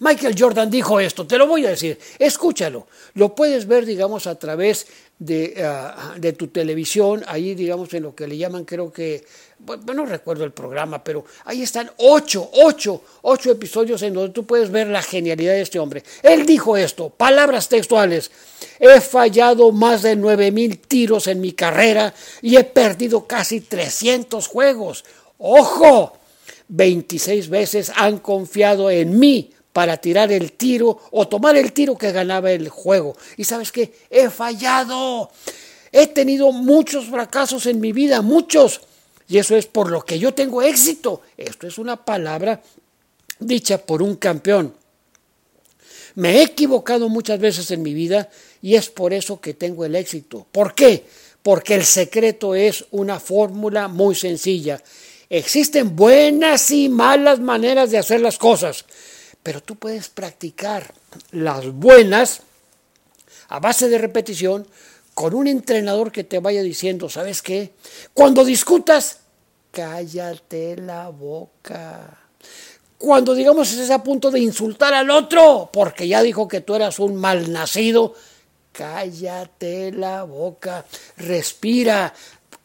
Michael 0.00 0.34
Jordan 0.36 0.70
dijo 0.70 0.98
esto, 0.98 1.26
te 1.26 1.36
lo 1.36 1.46
voy 1.46 1.66
a 1.66 1.70
decir, 1.70 1.98
escúchalo, 2.18 2.86
lo 3.14 3.34
puedes 3.34 3.66
ver, 3.66 3.84
digamos, 3.84 4.26
a 4.26 4.38
través 4.38 4.86
de, 5.18 5.62
ah, 5.62 6.14
de 6.16 6.32
tu 6.32 6.48
televisión, 6.48 7.22
ahí, 7.28 7.54
digamos, 7.54 7.92
en 7.92 8.04
lo 8.04 8.14
que 8.14 8.26
le 8.26 8.38
llaman, 8.38 8.64
creo 8.64 8.90
que, 8.90 9.22
bueno, 9.58 9.92
no 9.92 10.06
recuerdo 10.06 10.44
el 10.44 10.52
programa, 10.52 11.04
pero 11.04 11.26
ahí 11.44 11.60
están 11.60 11.90
ocho, 11.98 12.48
ocho, 12.54 13.02
ocho 13.20 13.50
episodios 13.50 14.00
en 14.00 14.14
donde 14.14 14.32
tú 14.32 14.46
puedes 14.46 14.70
ver 14.70 14.86
la 14.86 15.02
genialidad 15.02 15.52
de 15.52 15.60
este 15.60 15.78
hombre. 15.78 16.02
Él 16.22 16.46
dijo 16.46 16.78
esto, 16.78 17.10
palabras 17.10 17.68
textuales, 17.68 18.30
he 18.78 19.02
fallado 19.02 19.70
más 19.70 20.00
de 20.00 20.16
nueve 20.16 20.50
mil 20.50 20.78
tiros 20.78 21.26
en 21.26 21.42
mi 21.42 21.52
carrera 21.52 22.14
y 22.40 22.56
he 22.56 22.64
perdido 22.64 23.26
casi 23.26 23.60
300 23.60 24.46
juegos. 24.46 25.04
¡Ojo! 25.36 26.16
26 26.68 27.50
veces 27.50 27.92
han 27.96 28.18
confiado 28.18 28.90
en 28.90 29.18
mí 29.18 29.50
para 29.72 29.96
tirar 29.96 30.32
el 30.32 30.52
tiro 30.52 30.98
o 31.10 31.28
tomar 31.28 31.56
el 31.56 31.72
tiro 31.72 31.96
que 31.96 32.12
ganaba 32.12 32.50
el 32.50 32.68
juego. 32.68 33.16
Y 33.36 33.44
sabes 33.44 33.70
qué, 33.72 33.92
he 34.10 34.28
fallado. 34.30 35.30
He 35.92 36.08
tenido 36.08 36.52
muchos 36.52 37.06
fracasos 37.06 37.66
en 37.66 37.80
mi 37.80 37.92
vida, 37.92 38.22
muchos. 38.22 38.80
Y 39.28 39.38
eso 39.38 39.56
es 39.56 39.66
por 39.66 39.90
lo 39.90 40.04
que 40.04 40.18
yo 40.18 40.34
tengo 40.34 40.62
éxito. 40.62 41.22
Esto 41.36 41.66
es 41.66 41.78
una 41.78 42.04
palabra 42.04 42.60
dicha 43.38 43.78
por 43.78 44.02
un 44.02 44.16
campeón. 44.16 44.74
Me 46.16 46.38
he 46.38 46.42
equivocado 46.42 47.08
muchas 47.08 47.38
veces 47.38 47.70
en 47.70 47.82
mi 47.82 47.94
vida 47.94 48.28
y 48.60 48.74
es 48.74 48.90
por 48.90 49.12
eso 49.12 49.40
que 49.40 49.54
tengo 49.54 49.84
el 49.84 49.94
éxito. 49.94 50.46
¿Por 50.50 50.74
qué? 50.74 51.04
Porque 51.42 51.74
el 51.76 51.84
secreto 51.84 52.56
es 52.56 52.84
una 52.90 53.20
fórmula 53.20 53.86
muy 53.86 54.16
sencilla. 54.16 54.82
Existen 55.30 55.94
buenas 55.94 56.72
y 56.72 56.88
malas 56.88 57.38
maneras 57.38 57.92
de 57.92 57.98
hacer 57.98 58.20
las 58.20 58.36
cosas 58.36 58.84
pero 59.42 59.62
tú 59.62 59.76
puedes 59.76 60.08
practicar 60.08 60.92
las 61.30 61.70
buenas 61.72 62.42
a 63.48 63.58
base 63.58 63.88
de 63.88 63.98
repetición 63.98 64.66
con 65.14 65.34
un 65.34 65.46
entrenador 65.46 66.12
que 66.12 66.24
te 66.24 66.38
vaya 66.38 66.62
diciendo, 66.62 67.08
¿sabes 67.08 67.42
qué? 67.42 67.72
Cuando 68.14 68.44
discutas, 68.44 69.18
cállate 69.70 70.76
la 70.76 71.08
boca. 71.08 72.18
Cuando 72.96 73.34
digamos 73.34 73.70
estés 73.70 73.90
a 73.90 74.02
punto 74.02 74.30
de 74.30 74.40
insultar 74.40 74.94
al 74.94 75.10
otro, 75.10 75.70
porque 75.72 76.06
ya 76.06 76.22
dijo 76.22 76.46
que 76.46 76.60
tú 76.60 76.74
eras 76.74 76.98
un 76.98 77.16
malnacido, 77.16 78.14
cállate 78.72 79.90
la 79.92 80.22
boca, 80.24 80.84
respira, 81.16 82.14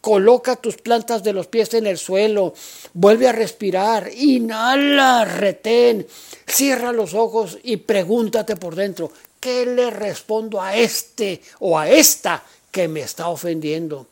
Coloca 0.05 0.55
tus 0.55 0.77
plantas 0.77 1.23
de 1.23 1.33
los 1.33 1.47
pies 1.47 1.73
en 1.73 1.87
el 1.87 1.97
suelo, 1.97 2.53
vuelve 2.93 3.27
a 3.27 3.31
respirar, 3.31 4.07
inhala, 4.15 5.25
retén, 5.25 6.05
cierra 6.45 6.91
los 6.91 7.15
ojos 7.15 7.57
y 7.63 7.77
pregúntate 7.77 8.55
por 8.55 8.75
dentro, 8.75 9.11
¿qué 9.39 9.65
le 9.65 9.89
respondo 9.89 10.61
a 10.61 10.75
este 10.75 11.41
o 11.57 11.79
a 11.79 11.89
esta 11.89 12.43
que 12.69 12.87
me 12.87 13.01
está 13.01 13.29
ofendiendo? 13.29 14.05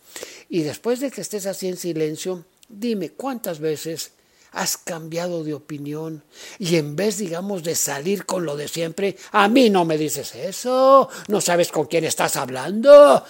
Y 0.49 0.63
después 0.63 0.99
de 0.99 1.11
que 1.11 1.21
estés 1.21 1.45
así 1.45 1.67
en 1.67 1.77
silencio, 1.77 2.43
dime 2.67 3.11
cuántas 3.11 3.59
veces 3.59 4.13
has 4.53 4.77
cambiado 4.77 5.43
de 5.43 5.53
opinión 5.53 6.23
y 6.57 6.77
en 6.77 6.95
vez, 6.95 7.19
digamos, 7.19 7.61
de 7.61 7.75
salir 7.75 8.25
con 8.25 8.45
lo 8.45 8.57
de 8.57 8.67
siempre, 8.67 9.15
a 9.31 9.47
mí 9.47 9.69
no 9.69 9.85
me 9.85 9.99
dices 9.99 10.33
eso, 10.33 11.07
no 11.27 11.39
sabes 11.39 11.71
con 11.71 11.85
quién 11.85 12.05
estás 12.05 12.35
hablando. 12.35 13.23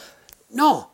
No, 0.52 0.93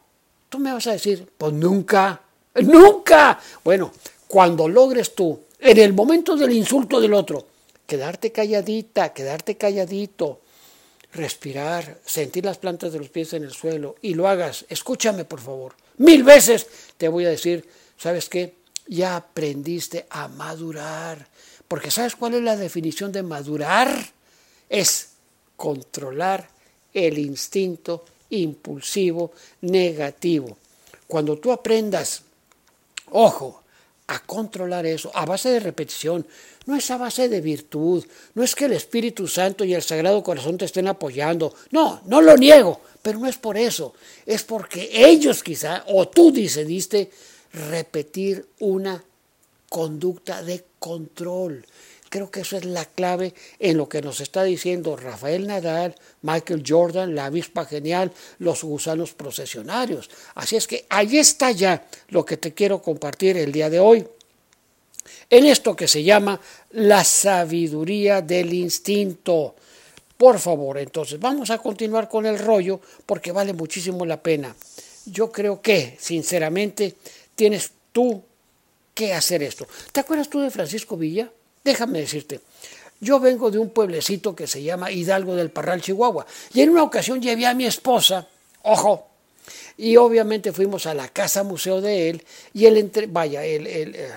Tú 0.50 0.58
me 0.60 0.74
vas 0.74 0.88
a 0.88 0.94
decir, 0.94 1.30
pues 1.38 1.54
nunca, 1.54 2.22
nunca. 2.56 3.40
Bueno, 3.64 3.94
cuando 4.28 4.68
logres 4.68 5.14
tú, 5.14 5.40
en 5.60 5.78
el 5.78 5.94
momento 5.94 6.36
del 6.36 6.52
insulto 6.54 7.00
del 7.00 7.14
otro, 7.14 7.46
quedarte 7.86 8.32
calladita, 8.32 9.14
quedarte 9.14 9.58
calladito, 9.58 10.42
respirar, 11.14 12.00
sentir 12.06 12.46
las 12.46 12.58
plantas 12.58 12.94
de 12.94 13.00
los 13.00 13.10
pies 13.10 13.34
en 13.34 13.44
el 13.44 13.52
suelo 13.52 13.96
y 14.02 14.14
lo 14.14 14.28
hagas, 14.28 14.66
escúchame 14.70 15.26
por 15.26 15.40
favor, 15.40 15.74
mil 15.98 16.24
veces 16.24 16.68
te 16.98 17.08
voy 17.08 17.26
a 17.26 17.30
decir, 17.30 17.68
¿sabes 17.98 18.30
qué? 18.30 18.56
Ya 18.88 19.16
aprendiste 19.16 20.08
a 20.10 20.28
madurar, 20.28 21.28
porque 21.68 21.92
¿sabes 21.92 22.16
cuál 22.16 22.34
es 22.36 22.42
la 22.42 22.56
definición 22.56 23.12
de 23.12 23.22
madurar? 23.22 23.92
Es 24.68 25.10
controlar 25.56 26.50
el 26.94 27.18
instinto 27.20 28.06
impulsivo, 28.30 29.32
negativo. 29.62 30.58
Cuando 31.08 31.38
tú 31.38 31.52
aprendas, 31.52 32.24
ojo, 33.12 33.64
a 34.08 34.20
controlar 34.20 34.86
eso 34.86 35.12
a 35.14 35.26
base 35.26 35.50
de 35.50 35.60
repetición, 35.60 36.26
no 36.66 36.76
es 36.76 36.90
a 36.92 36.98
base 36.98 37.30
de 37.30 37.42
virtud, 37.42 38.06
no 38.34 38.44
es 38.44 38.56
que 38.56 38.66
el 38.66 38.74
Espíritu 38.74 39.28
Santo 39.28 39.64
y 39.64 39.74
el 39.74 39.84
Sagrado 39.84 40.24
Corazón 40.24 40.58
te 40.58 40.66
estén 40.66 40.88
apoyando, 40.88 41.54
no, 41.72 42.02
no 42.06 42.22
lo 42.22 42.36
niego, 42.36 42.82
pero 43.02 43.20
no 43.20 43.28
es 43.28 43.38
por 43.38 43.58
eso, 43.58 43.94
es 44.26 44.44
porque 44.44 44.90
ellos 44.92 45.44
quizá, 45.44 45.84
o 45.88 46.08
tú 46.08 46.32
decidiste 46.32 47.12
repetir 47.54 48.46
una 48.60 49.04
conducta 49.70 50.42
de 50.42 50.66
control. 50.80 51.66
Creo 52.10 52.32
que 52.32 52.42
eso 52.42 52.58
es 52.58 52.66
la 52.66 52.86
clave 52.86 53.34
en 53.60 53.78
lo 53.78 53.88
que 53.88 54.02
nos 54.02 54.20
está 54.20 54.44
diciendo 54.44 54.98
Rafael 54.98 55.46
Nadal, 55.48 55.96
Michael 56.24 56.64
Jordan, 56.68 57.14
la 57.14 57.26
avispa 57.26 57.66
genial, 57.66 58.12
los 58.40 58.64
gusanos 58.64 59.14
procesionarios. 59.14 60.10
Así 60.36 60.56
es 60.56 60.68
que 60.68 60.86
ahí 60.90 61.18
está 61.18 61.52
ya 61.52 61.86
lo 62.10 62.26
que 62.26 62.38
te 62.38 62.54
quiero 62.54 62.82
compartir 62.82 63.38
el 63.38 63.52
día 63.52 63.70
de 63.70 63.80
hoy. 63.80 64.08
en 65.30 65.46
esto 65.46 65.76
que 65.76 65.88
se 65.88 66.04
llama 66.04 66.40
la 66.72 67.04
sabiduría 67.04 68.22
del 68.22 68.54
instinto. 68.54 69.56
Por 70.18 70.40
favor, 70.40 70.78
entonces 70.78 71.20
vamos 71.20 71.50
a 71.50 71.60
continuar 71.60 72.10
con 72.10 72.26
el 72.26 72.38
rollo 72.40 72.82
porque 73.06 73.32
vale 73.32 73.54
muchísimo 73.54 74.06
la 74.06 74.22
pena. 74.22 74.56
Yo 75.06 75.32
creo 75.32 75.62
que, 75.62 75.98
sinceramente, 76.00 76.96
tienes 77.36 77.72
tú 77.92 78.22
que 78.94 79.14
hacer 79.14 79.44
esto. 79.44 79.68
¿Te 79.92 80.02
acuerdas 80.02 80.30
tú 80.30 80.42
de 80.42 80.52
Francisco 80.52 80.98
Villa? 80.98 81.32
Déjame 81.64 82.00
decirte, 82.00 82.40
yo 83.02 83.20
vengo 83.20 83.52
de 83.52 83.60
un 83.60 83.70
pueblecito 83.70 84.36
que 84.36 84.48
se 84.48 84.62
llama 84.62 84.92
Hidalgo 84.92 85.36
del 85.36 85.52
Parral, 85.52 85.82
Chihuahua, 85.82 86.26
y 86.54 86.62
en 86.62 86.70
una 86.70 86.84
ocasión 86.84 87.22
llevé 87.22 87.46
a 87.46 87.54
mi 87.54 87.66
esposa, 87.66 88.28
ojo, 88.64 89.08
y 89.78 89.96
obviamente 89.96 90.52
fuimos 90.52 90.86
a 90.86 90.94
la 90.94 91.08
casa 91.08 91.44
museo 91.44 91.82
de 91.82 92.10
él, 92.10 92.24
y 92.54 92.66
él, 92.66 92.78
entre, 92.78 93.08
vaya, 93.08 93.46
él, 93.46 93.68
eh, 93.68 94.12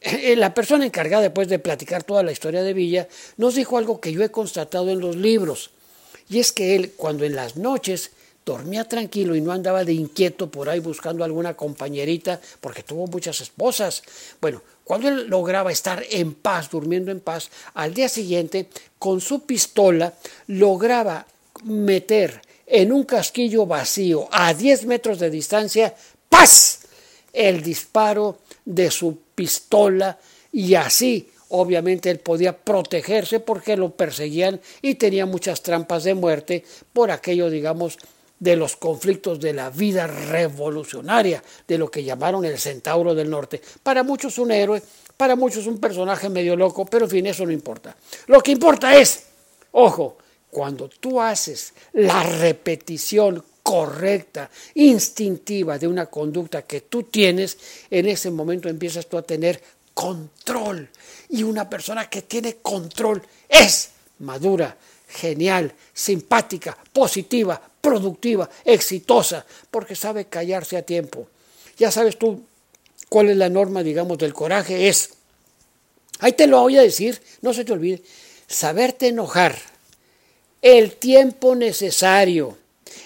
eh, 0.00 0.36
la 0.36 0.54
persona 0.54 0.86
encargada 0.86 1.22
después 1.22 1.48
de 1.48 1.58
platicar 1.58 2.04
toda 2.04 2.22
la 2.22 2.32
historia 2.32 2.62
de 2.62 2.72
Villa, 2.72 3.08
nos 3.36 3.56
dijo 3.56 3.78
algo 3.78 4.00
que 4.00 4.12
yo 4.12 4.22
he 4.22 4.30
constatado 4.30 4.90
en 4.90 5.00
los 5.00 5.16
libros, 5.16 5.70
y 6.28 6.38
es 6.38 6.52
que 6.52 6.76
él, 6.76 6.92
cuando 6.96 7.24
en 7.24 7.34
las 7.34 7.56
noches 7.56 8.12
dormía 8.44 8.84
tranquilo 8.86 9.34
y 9.34 9.40
no 9.40 9.52
andaba 9.52 9.84
de 9.84 9.94
inquieto 9.94 10.50
por 10.50 10.68
ahí 10.68 10.80
buscando 10.80 11.24
alguna 11.24 11.54
compañerita, 11.54 12.40
porque 12.60 12.82
tuvo 12.82 13.06
muchas 13.06 13.40
esposas. 13.40 14.02
Bueno, 14.40 14.62
cuando 14.84 15.08
él 15.08 15.26
lograba 15.28 15.72
estar 15.72 16.04
en 16.10 16.34
paz, 16.34 16.70
durmiendo 16.70 17.10
en 17.10 17.20
paz, 17.20 17.50
al 17.74 17.94
día 17.94 18.08
siguiente, 18.08 18.68
con 18.98 19.20
su 19.20 19.44
pistola, 19.44 20.14
lograba 20.46 21.26
meter 21.64 22.42
en 22.66 22.92
un 22.92 23.04
casquillo 23.04 23.66
vacío 23.66 24.28
a 24.30 24.52
10 24.52 24.86
metros 24.86 25.18
de 25.18 25.30
distancia, 25.30 25.94
¡paz! 26.28 26.80
el 27.32 27.62
disparo 27.62 28.38
de 28.64 28.90
su 28.90 29.18
pistola 29.34 30.18
y 30.52 30.74
así 30.74 31.28
obviamente 31.48 32.10
él 32.10 32.20
podía 32.20 32.56
protegerse 32.56 33.40
porque 33.40 33.76
lo 33.76 33.90
perseguían 33.90 34.60
y 34.82 34.94
tenía 34.94 35.26
muchas 35.26 35.62
trampas 35.62 36.04
de 36.04 36.14
muerte 36.14 36.64
por 36.92 37.10
aquello, 37.10 37.50
digamos, 37.50 37.98
de 38.44 38.56
los 38.56 38.76
conflictos 38.76 39.40
de 39.40 39.54
la 39.54 39.70
vida 39.70 40.06
revolucionaria, 40.06 41.42
de 41.66 41.78
lo 41.78 41.90
que 41.90 42.04
llamaron 42.04 42.44
el 42.44 42.58
Centauro 42.58 43.14
del 43.14 43.30
Norte. 43.30 43.60
Para 43.82 44.02
muchos 44.02 44.36
un 44.36 44.52
héroe, 44.52 44.82
para 45.16 45.34
muchos 45.34 45.66
un 45.66 45.80
personaje 45.80 46.28
medio 46.28 46.54
loco, 46.54 46.84
pero 46.84 47.06
en 47.06 47.10
fin, 47.10 47.26
eso 47.26 47.46
no 47.46 47.52
importa. 47.52 47.96
Lo 48.26 48.42
que 48.42 48.52
importa 48.52 48.94
es, 48.98 49.24
ojo, 49.72 50.18
cuando 50.50 50.90
tú 50.90 51.20
haces 51.20 51.72
la 51.94 52.22
repetición 52.22 53.42
correcta, 53.62 54.50
instintiva 54.74 55.78
de 55.78 55.88
una 55.88 56.06
conducta 56.06 56.62
que 56.62 56.82
tú 56.82 57.04
tienes, 57.04 57.56
en 57.90 58.06
ese 58.06 58.30
momento 58.30 58.68
empiezas 58.68 59.06
tú 59.06 59.16
a 59.16 59.22
tener 59.22 59.62
control. 59.94 60.90
Y 61.30 61.42
una 61.44 61.70
persona 61.70 62.10
que 62.10 62.22
tiene 62.22 62.56
control 62.56 63.22
es 63.48 63.88
madura, 64.18 64.76
genial, 65.08 65.72
simpática, 65.94 66.76
positiva, 66.92 67.58
productiva, 67.84 68.48
exitosa, 68.64 69.44
porque 69.70 69.94
sabe 69.94 70.24
callarse 70.24 70.78
a 70.78 70.82
tiempo. 70.82 71.28
Ya 71.76 71.90
sabes 71.90 72.18
tú 72.18 72.42
cuál 73.10 73.28
es 73.28 73.36
la 73.36 73.50
norma, 73.50 73.82
digamos, 73.82 74.16
del 74.16 74.32
coraje, 74.32 74.88
es, 74.88 75.10
ahí 76.18 76.32
te 76.32 76.46
lo 76.46 76.62
voy 76.62 76.78
a 76.78 76.82
decir, 76.82 77.20
no 77.42 77.52
se 77.52 77.66
te 77.66 77.74
olvide, 77.74 78.02
saberte 78.46 79.08
enojar, 79.08 79.54
el 80.62 80.96
tiempo 80.96 81.54
necesario, 81.54 82.56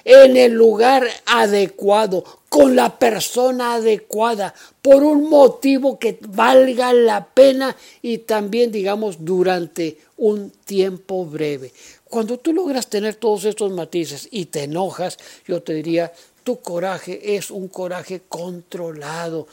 en 0.05 0.37
el 0.37 0.53
lugar 0.53 1.09
adecuado, 1.27 2.23
con 2.49 2.77
la 2.77 2.99
persona 2.99 3.75
adecuada, 3.75 4.55
por 4.81 5.03
un 5.03 5.29
motivo 5.29 5.99
que 5.99 6.19
valga 6.29 6.93
la 6.93 7.27
pena 7.27 7.77
y 8.01 8.19
también, 8.19 8.71
digamos, 8.71 9.25
durante 9.25 9.99
un 10.17 10.51
tiempo 10.51 11.27
breve. 11.27 11.73
Cuando 12.09 12.39
tú 12.39 12.53
logras 12.53 12.89
tener 12.89 13.17
todos 13.17 13.45
estos 13.45 13.71
matices 13.73 14.29
y 14.31 14.47
te 14.47 14.65
enojas, 14.65 15.19
yo 15.47 15.63
te 15.63 15.75
diría, 15.75 16.13
tu 16.43 16.61
coraje 16.61 17.37
es 17.37 17.51
un 17.51 17.69
coraje 17.69 18.23
controlado, 18.29 19.47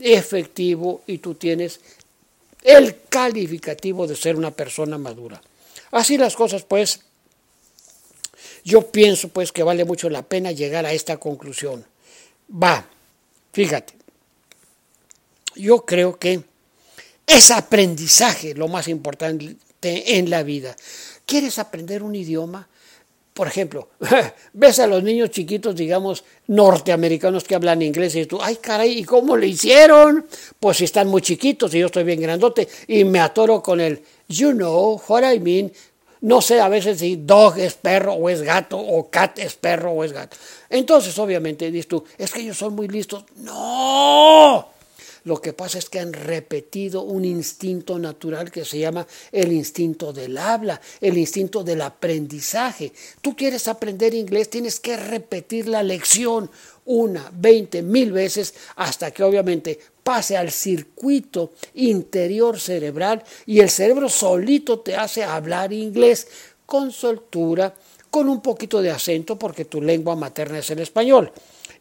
efectivo 0.00 1.02
y 1.06 1.18
tú 1.18 1.34
tienes 1.34 1.80
el 2.62 3.02
calificativo 3.08 4.06
de 4.06 4.16
ser 4.16 4.36
una 4.36 4.50
persona 4.50 4.98
madura. 4.98 5.40
Así 5.90 6.16
las 6.16 6.34
cosas, 6.34 6.62
pues, 6.64 7.00
yo 8.64 8.90
pienso 8.90 9.28
pues 9.28 9.52
que 9.52 9.62
vale 9.62 9.84
mucho 9.84 10.08
la 10.08 10.22
pena 10.22 10.52
llegar 10.52 10.86
a 10.86 10.92
esta 10.92 11.18
conclusión. 11.18 11.84
Va, 12.50 12.86
fíjate, 13.52 13.94
yo 15.54 15.84
creo 15.84 16.18
que 16.18 16.42
es 17.26 17.50
aprendizaje 17.50 18.54
lo 18.54 18.68
más 18.68 18.88
importante 18.88 19.56
en 19.82 20.30
la 20.30 20.42
vida. 20.42 20.74
¿Quieres 21.26 21.58
aprender 21.58 22.02
un 22.02 22.14
idioma? 22.14 22.68
Por 23.34 23.48
ejemplo, 23.48 23.88
ves 24.52 24.78
a 24.78 24.86
los 24.86 25.02
niños 25.02 25.30
chiquitos, 25.30 25.74
digamos, 25.74 26.22
norteamericanos 26.46 27.42
que 27.42 27.56
hablan 27.56 27.82
inglés 27.82 28.14
y 28.14 28.26
tú, 28.26 28.40
ay 28.40 28.56
caray, 28.56 28.98
¿y 28.98 29.04
cómo 29.04 29.36
le 29.36 29.48
hicieron? 29.48 30.24
Pues 30.60 30.76
si 30.76 30.84
están 30.84 31.08
muy 31.08 31.20
chiquitos 31.20 31.74
y 31.74 31.80
yo 31.80 31.86
estoy 31.86 32.04
bien 32.04 32.20
grandote 32.20 32.68
y 32.86 33.02
me 33.02 33.18
atoro 33.18 33.60
con 33.60 33.80
el, 33.80 34.00
you 34.28 34.52
know 34.52 35.02
what 35.08 35.24
I 35.28 35.40
mean. 35.40 35.72
No 36.20 36.40
sé 36.40 36.60
a 36.60 36.68
veces 36.68 37.00
si 37.00 37.16
dog 37.16 37.58
es 37.58 37.74
perro 37.74 38.14
o 38.14 38.30
es 38.30 38.40
gato 38.40 38.78
o 38.78 39.10
cat 39.10 39.38
es 39.40 39.56
perro 39.56 39.90
o 39.90 40.04
es 40.04 40.12
gato. 40.12 40.36
Entonces, 40.70 41.18
obviamente, 41.18 41.70
dices 41.70 41.88
tú, 41.88 42.04
es 42.16 42.32
que 42.32 42.40
ellos 42.40 42.56
son 42.56 42.74
muy 42.74 42.88
listos. 42.88 43.24
No, 43.36 44.68
lo 45.24 45.40
que 45.40 45.54
pasa 45.54 45.78
es 45.78 45.88
que 45.88 46.00
han 46.00 46.12
repetido 46.12 47.02
un 47.02 47.24
instinto 47.24 47.98
natural 47.98 48.50
que 48.50 48.64
se 48.64 48.78
llama 48.78 49.06
el 49.32 49.52
instinto 49.52 50.12
del 50.12 50.36
habla, 50.36 50.80
el 51.00 51.16
instinto 51.16 51.64
del 51.64 51.80
aprendizaje. 51.80 52.92
Tú 53.22 53.34
quieres 53.34 53.66
aprender 53.66 54.14
inglés, 54.14 54.50
tienes 54.50 54.78
que 54.80 54.96
repetir 54.96 55.66
la 55.66 55.82
lección 55.82 56.50
una, 56.84 57.30
veinte, 57.32 57.80
mil 57.80 58.12
veces 58.12 58.52
hasta 58.76 59.10
que 59.10 59.22
obviamente 59.22 59.78
pase 60.02 60.36
al 60.36 60.50
circuito 60.50 61.52
interior 61.72 62.60
cerebral 62.60 63.24
y 63.46 63.60
el 63.60 63.70
cerebro 63.70 64.10
solito 64.10 64.80
te 64.80 64.94
hace 64.94 65.24
hablar 65.24 65.72
inglés 65.72 66.28
con 66.66 66.92
soltura, 66.92 67.74
con 68.10 68.28
un 68.28 68.42
poquito 68.42 68.82
de 68.82 68.90
acento 68.90 69.38
porque 69.38 69.64
tu 69.64 69.80
lengua 69.80 70.14
materna 70.16 70.58
es 70.58 70.68
el 70.68 70.80
español. 70.80 71.32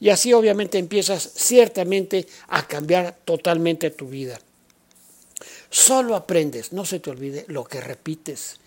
Y 0.03 0.09
así 0.09 0.33
obviamente 0.33 0.77
empiezas 0.77 1.31
ciertamente 1.33 2.27
a 2.49 2.67
cambiar 2.67 3.15
totalmente 3.23 3.89
tu 3.89 4.09
vida. 4.09 4.37
Solo 5.69 6.17
aprendes, 6.17 6.73
no 6.73 6.83
se 6.83 6.99
te 6.99 7.09
olvide, 7.09 7.45
lo 7.47 7.63
que 7.63 7.79
repites. 7.79 8.59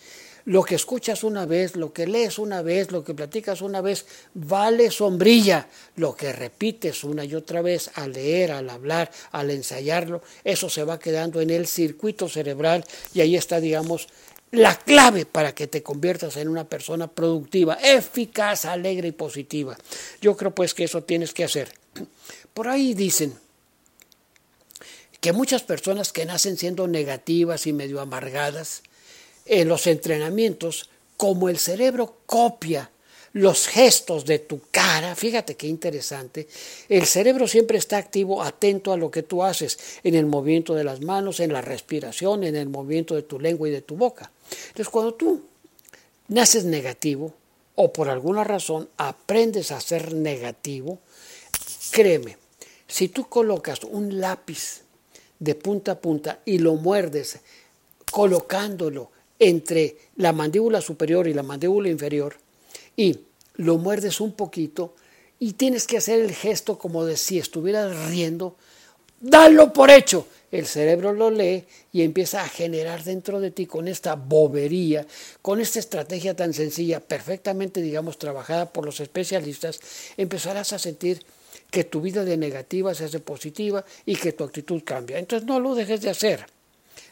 Lo 0.47 0.63
que 0.63 0.77
escuchas 0.77 1.25
una 1.25 1.45
vez, 1.45 1.77
lo 1.77 1.93
que 1.93 2.07
lees 2.07 2.39
una 2.39 2.63
vez, 2.63 2.91
lo 2.91 3.05
que 3.05 3.13
platicas 3.13 3.61
una 3.61 3.83
vez, 3.83 4.07
vale 4.33 4.91
sombrilla. 4.91 5.69
Lo 5.97 6.17
que 6.17 6.33
repites 6.33 7.05
una 7.05 7.23
y 7.23 7.35
otra 7.35 7.61
vez 7.61 7.91
al 7.97 8.15
leer, 8.15 8.53
al 8.53 8.71
hablar, 8.71 9.11
al 9.33 9.51
ensayarlo, 9.51 10.23
eso 10.43 10.71
se 10.71 10.85
va 10.85 10.99
quedando 10.99 11.43
en 11.43 11.51
el 11.51 11.67
circuito 11.67 12.31
cerebral 12.31 12.83
y 13.13 13.21
ahí 13.21 13.37
está, 13.37 13.61
digamos, 13.61 14.09
la 14.57 14.75
clave 14.79 15.27
para 15.27 15.55
que 15.55 15.67
te 15.67 15.83
conviertas 15.83 16.37
en 16.37 16.49
una 16.49 16.65
persona 16.65 17.09
productiva, 17.09 17.75
eficaz, 17.75 18.65
alegre 18.65 19.09
y 19.09 19.13
positiva. 19.13 19.77
Yo 20.21 20.37
creo 20.37 20.55
pues 20.55 20.73
que 20.73 20.85
eso 20.85 21.03
tienes 21.03 21.35
que 21.35 21.45
hacer. 21.45 21.73
Por 22.55 22.69
ahí 22.69 22.95
dicen 22.95 23.35
que 25.21 25.33
muchas 25.33 25.63
personas 25.63 26.13
que 26.13 26.25
nacen 26.25 26.57
siendo 26.57 26.89
negativas 26.89 27.67
y 27.67 27.73
medio 27.73 28.01
amargadas, 28.01 28.83
en 29.45 29.69
los 29.69 29.87
entrenamientos, 29.87 30.91
como 31.17 31.49
el 31.49 31.59
cerebro 31.59 32.19
copia 32.27 32.91
los 33.37 33.69
gestos 33.69 34.25
de 34.25 34.39
tu 34.39 34.63
cara, 34.71 35.15
fíjate 35.15 35.57
qué 35.57 35.67
interesante, 35.67 36.49
el 36.89 37.05
cerebro 37.05 37.47
siempre 37.47 37.77
está 37.77 37.99
activo, 37.99 38.43
atento 38.43 38.95
a 38.95 38.97
lo 38.97 39.11
que 39.11 39.23
tú 39.23 39.45
haces, 39.45 39.79
en 40.05 40.15
el 40.15 40.25
movimiento 40.25 40.75
de 40.75 40.85
las 40.85 41.03
manos, 41.03 41.41
en 41.41 41.53
la 41.53 41.61
respiración, 41.61 42.45
en 42.45 42.57
el 42.57 42.71
movimiento 42.71 43.15
de 43.15 43.25
tu 43.25 43.39
lengua 43.39 43.69
y 43.69 43.73
de 43.73 43.83
tu 43.83 43.95
boca. 43.95 44.31
Entonces, 44.69 44.89
cuando 44.89 45.13
tú 45.13 45.43
naces 46.29 46.65
negativo 46.65 47.35
o 47.75 47.93
por 47.93 48.09
alguna 48.09 48.43
razón 48.43 48.89
aprendes 48.97 49.71
a 49.71 49.83
ser 49.83 50.15
negativo, 50.15 50.99
créeme, 51.91 52.39
si 52.89 53.09
tú 53.09 53.29
colocas 53.29 53.85
un 53.85 54.19
lápiz 54.19 54.81
de 55.39 55.55
punta 55.55 55.93
a 55.93 56.01
punta 56.01 56.41
y 56.47 56.57
lo 56.57 56.77
muerdes 56.77 57.39
colocándolo 58.11 59.11
entre 59.39 59.99
la 60.17 60.33
mandíbula 60.33 60.81
superior 60.81 61.29
y 61.29 61.35
la 61.35 61.43
mandíbula 61.43 61.91
inferior 61.91 62.39
y 62.97 63.26
lo 63.57 63.79
muerdes 63.79 64.21
un 64.21 64.33
poquito 64.33 64.95
y 65.39 65.55
tienes 65.55 65.87
que 65.87 65.99
hacer 65.99 66.21
el 66.21 66.33
gesto 66.35 66.79
como 66.79 67.05
de 67.05 67.17
si 67.17 67.39
estuvieras 67.39 68.09
riendo, 68.09 68.57
dalo 69.21 69.73
por 69.73 69.91
hecho. 69.91 70.27
El 70.53 70.67
cerebro 70.67 71.13
lo 71.13 71.31
lee 71.31 71.65
y 71.93 72.03
empieza 72.03 72.43
a 72.43 72.49
generar 72.49 73.03
dentro 73.03 73.41
de 73.41 73.51
ti 73.51 73.67
con 73.67 73.89
esta 73.89 74.15
bobería, 74.15 75.05
con 75.43 75.61
esta 75.61 75.81
estrategia 75.81 76.35
tan 76.35 76.55
sencilla, 76.55 77.01
perfectamente, 77.01 77.83
digamos, 77.83 78.19
trabajada 78.19 78.73
por 78.73 78.85
los 78.85 79.01
especialistas, 79.01 79.81
empezarás 80.17 80.73
a 80.73 80.79
sentir 80.79 81.25
que 81.71 81.85
tu 81.85 82.01
vida 82.01 82.25
de 82.25 82.37
negativa 82.37 82.95
se 82.95 83.05
hace 83.05 83.19
positiva 83.19 83.85
y 84.07 84.17
que 84.17 84.33
tu 84.33 84.45
actitud 84.45 84.83
cambia. 84.85 85.19
Entonces 85.19 85.47
no 85.47 85.59
lo 85.59 85.75
dejes 85.75 86.01
de 86.01 86.11
hacer. 86.11 86.47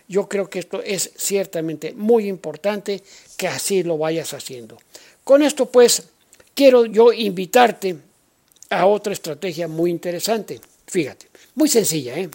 Yo 0.06 0.28
creo 0.28 0.48
que 0.48 0.60
esto 0.60 0.82
es 0.82 1.10
ciertamente 1.16 1.92
muy 1.92 2.28
importante 2.28 3.02
que 3.36 3.48
así 3.48 3.82
lo 3.82 3.98
vayas 3.98 4.32
haciendo. 4.32 4.78
Con 5.24 5.42
esto 5.42 5.66
pues 5.66 6.04
quiero 6.54 6.86
yo 6.86 7.12
invitarte 7.12 7.96
a 8.70 8.86
otra 8.86 9.12
estrategia 9.12 9.68
muy 9.68 9.90
interesante. 9.90 10.60
Fíjate, 10.86 11.28
muy 11.54 11.68
sencilla. 11.68 12.16
¿eh? 12.18 12.30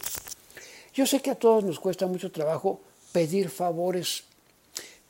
Yo 0.94 1.06
sé 1.06 1.20
que 1.20 1.30
a 1.30 1.34
todos 1.34 1.64
nos 1.64 1.80
cuesta 1.80 2.06
mucho 2.06 2.30
trabajo 2.30 2.80
pedir 3.12 3.48
favores 3.48 4.24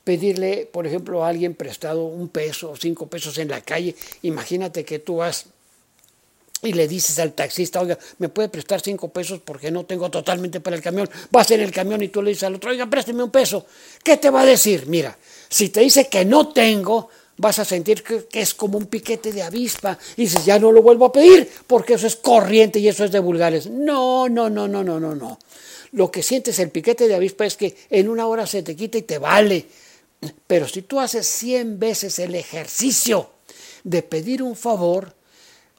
pedirle, 0.03 0.67
por 0.71 0.87
ejemplo, 0.87 1.23
a 1.23 1.29
alguien 1.29 1.53
prestado 1.53 2.05
un 2.05 2.29
peso 2.29 2.71
o 2.71 2.75
cinco 2.75 3.07
pesos 3.07 3.37
en 3.37 3.49
la 3.49 3.61
calle. 3.61 3.95
Imagínate 4.23 4.83
que 4.83 4.99
tú 4.99 5.17
vas 5.17 5.45
y 6.63 6.73
le 6.73 6.87
dices 6.87 7.17
al 7.19 7.33
taxista, 7.33 7.81
oiga, 7.81 7.97
¿me 8.19 8.29
puede 8.29 8.49
prestar 8.49 8.81
cinco 8.81 9.09
pesos 9.09 9.41
porque 9.43 9.71
no 9.71 9.85
tengo 9.85 10.11
totalmente 10.11 10.59
para 10.59 10.75
el 10.75 10.81
camión? 10.81 11.09
Vas 11.31 11.49
en 11.51 11.61
el 11.61 11.71
camión 11.71 12.03
y 12.03 12.09
tú 12.09 12.21
le 12.21 12.29
dices 12.29 12.43
al 12.43 12.55
otro, 12.55 12.71
oiga, 12.71 12.87
présteme 12.87 13.23
un 13.23 13.31
peso. 13.31 13.65
¿Qué 14.03 14.17
te 14.17 14.29
va 14.29 14.41
a 14.41 14.45
decir? 14.45 14.85
Mira, 14.87 15.17
si 15.49 15.69
te 15.69 15.81
dice 15.81 16.07
que 16.07 16.23
no 16.23 16.49
tengo, 16.49 17.09
vas 17.37 17.59
a 17.59 17.65
sentir 17.65 18.03
que, 18.03 18.27
es 18.33 18.53
como 18.53 18.77
un 18.77 18.85
piquete 18.85 19.31
de 19.31 19.41
avispa 19.41 19.97
y 20.15 20.23
dices, 20.23 20.45
ya 20.45 20.59
no 20.59 20.71
lo 20.71 20.81
vuelvo 20.81 21.05
a 21.05 21.11
pedir 21.11 21.49
porque 21.67 21.93
eso 21.93 22.07
es 22.07 22.15
corriente 22.15 22.79
y 22.79 22.87
eso 22.87 23.03
es 23.03 23.11
de 23.11 23.19
vulgares. 23.19 23.69
No, 23.69 24.29
no, 24.29 24.49
no, 24.49 24.67
no, 24.67 24.83
no, 24.83 24.99
no, 24.99 25.15
no. 25.15 25.39
Lo 25.93 26.11
que 26.11 26.23
sientes 26.23 26.59
el 26.59 26.69
piquete 26.69 27.07
de 27.07 27.15
avispa 27.15 27.45
es 27.45 27.57
que 27.57 27.75
en 27.89 28.09
una 28.09 28.27
hora 28.27 28.45
se 28.47 28.63
te 28.63 28.75
quita 28.75 28.97
y 28.97 29.01
te 29.01 29.17
vale. 29.17 29.65
Pero 30.47 30.67
si 30.67 30.83
tú 30.83 30.99
haces 30.99 31.27
100 31.27 31.79
veces 31.79 32.19
el 32.19 32.35
ejercicio 32.35 33.31
de 33.83 34.03
pedir 34.03 34.43
un 34.43 34.55
favor, 34.55 35.15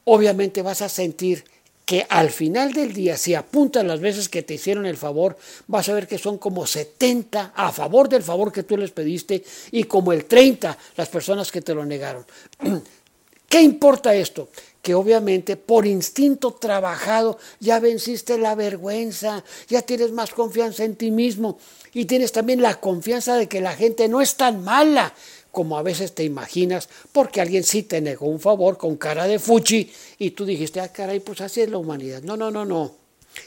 obviamente 0.05 0.63
vas 0.63 0.83
a 0.83 0.89
sentir 0.89 1.45
que 1.93 2.07
al 2.09 2.31
final 2.31 2.73
del 2.73 2.95
día, 2.95 3.19
si 3.19 3.35
apuntas 3.35 3.85
las 3.85 4.01
veces 4.01 4.31
que 4.31 4.43
te 4.43 4.55
hicieron 4.55 4.87
el 4.87 4.97
favor, 4.97 5.37
vas 5.67 5.91
a 5.91 5.93
ver 5.93 6.09
que 6.09 6.17
son 6.17 6.39
como 6.39 6.67
70 6.67 7.53
a 7.55 7.71
favor 7.71 8.09
del 8.09 8.23
favor 8.23 8.51
que 8.51 8.63
tú 8.63 8.79
les 8.79 8.93
pediste 8.93 9.45
y 9.73 9.85
como 9.85 10.15
el 10.15 10.25
30 10.25 10.79
las 10.97 11.11
personas 11.11 11.53
que 11.53 11.61
te 11.61 11.75
lo 11.75 11.85
negaron. 11.85 12.25
¿Qué 13.47 13.61
importa 13.61 14.15
esto? 14.15 14.49
Que 14.81 14.95
obviamente 14.95 15.59
por 15.59 15.87
instinto 15.87 16.53
trabajado 16.55 17.39
ya 17.61 17.79
venciste 17.79 18.39
la 18.39 18.55
vergüenza, 18.55 19.45
ya 19.69 19.83
tienes 19.83 20.13
más 20.13 20.31
confianza 20.31 20.85
en 20.85 20.97
ti 20.97 21.11
mismo 21.11 21.59
y 21.93 22.07
tienes 22.07 22.33
también 22.33 22.63
la 22.63 22.81
confianza 22.81 23.37
de 23.37 23.49
que 23.49 23.61
la 23.61 23.75
gente 23.75 24.09
no 24.09 24.23
es 24.23 24.37
tan 24.37 24.65
mala 24.65 25.13
como 25.53 25.79
a 25.79 25.83
veces 25.83 26.15
te 26.15 26.25
imaginas, 26.25 26.89
porque 27.13 27.41
alguien 27.41 27.63
sí 27.63 27.85
te 27.85 28.01
negó 28.01 28.27
un 28.27 28.41
favor 28.41 28.79
con 28.79 28.97
cara 28.97 29.29
de 29.29 29.39
fuchi 29.39 29.93
y 30.19 30.31
tú 30.31 30.45
dijiste, 30.45 30.81
ah, 30.81 30.91
caray, 30.91 31.21
pues 31.21 31.43
así 31.43 31.61
es 31.61 31.71
la 31.71 31.79
humanidad. 31.79 32.23
No, 32.23 32.37
no, 32.37 32.51
no, 32.51 32.65
no. 32.65 32.97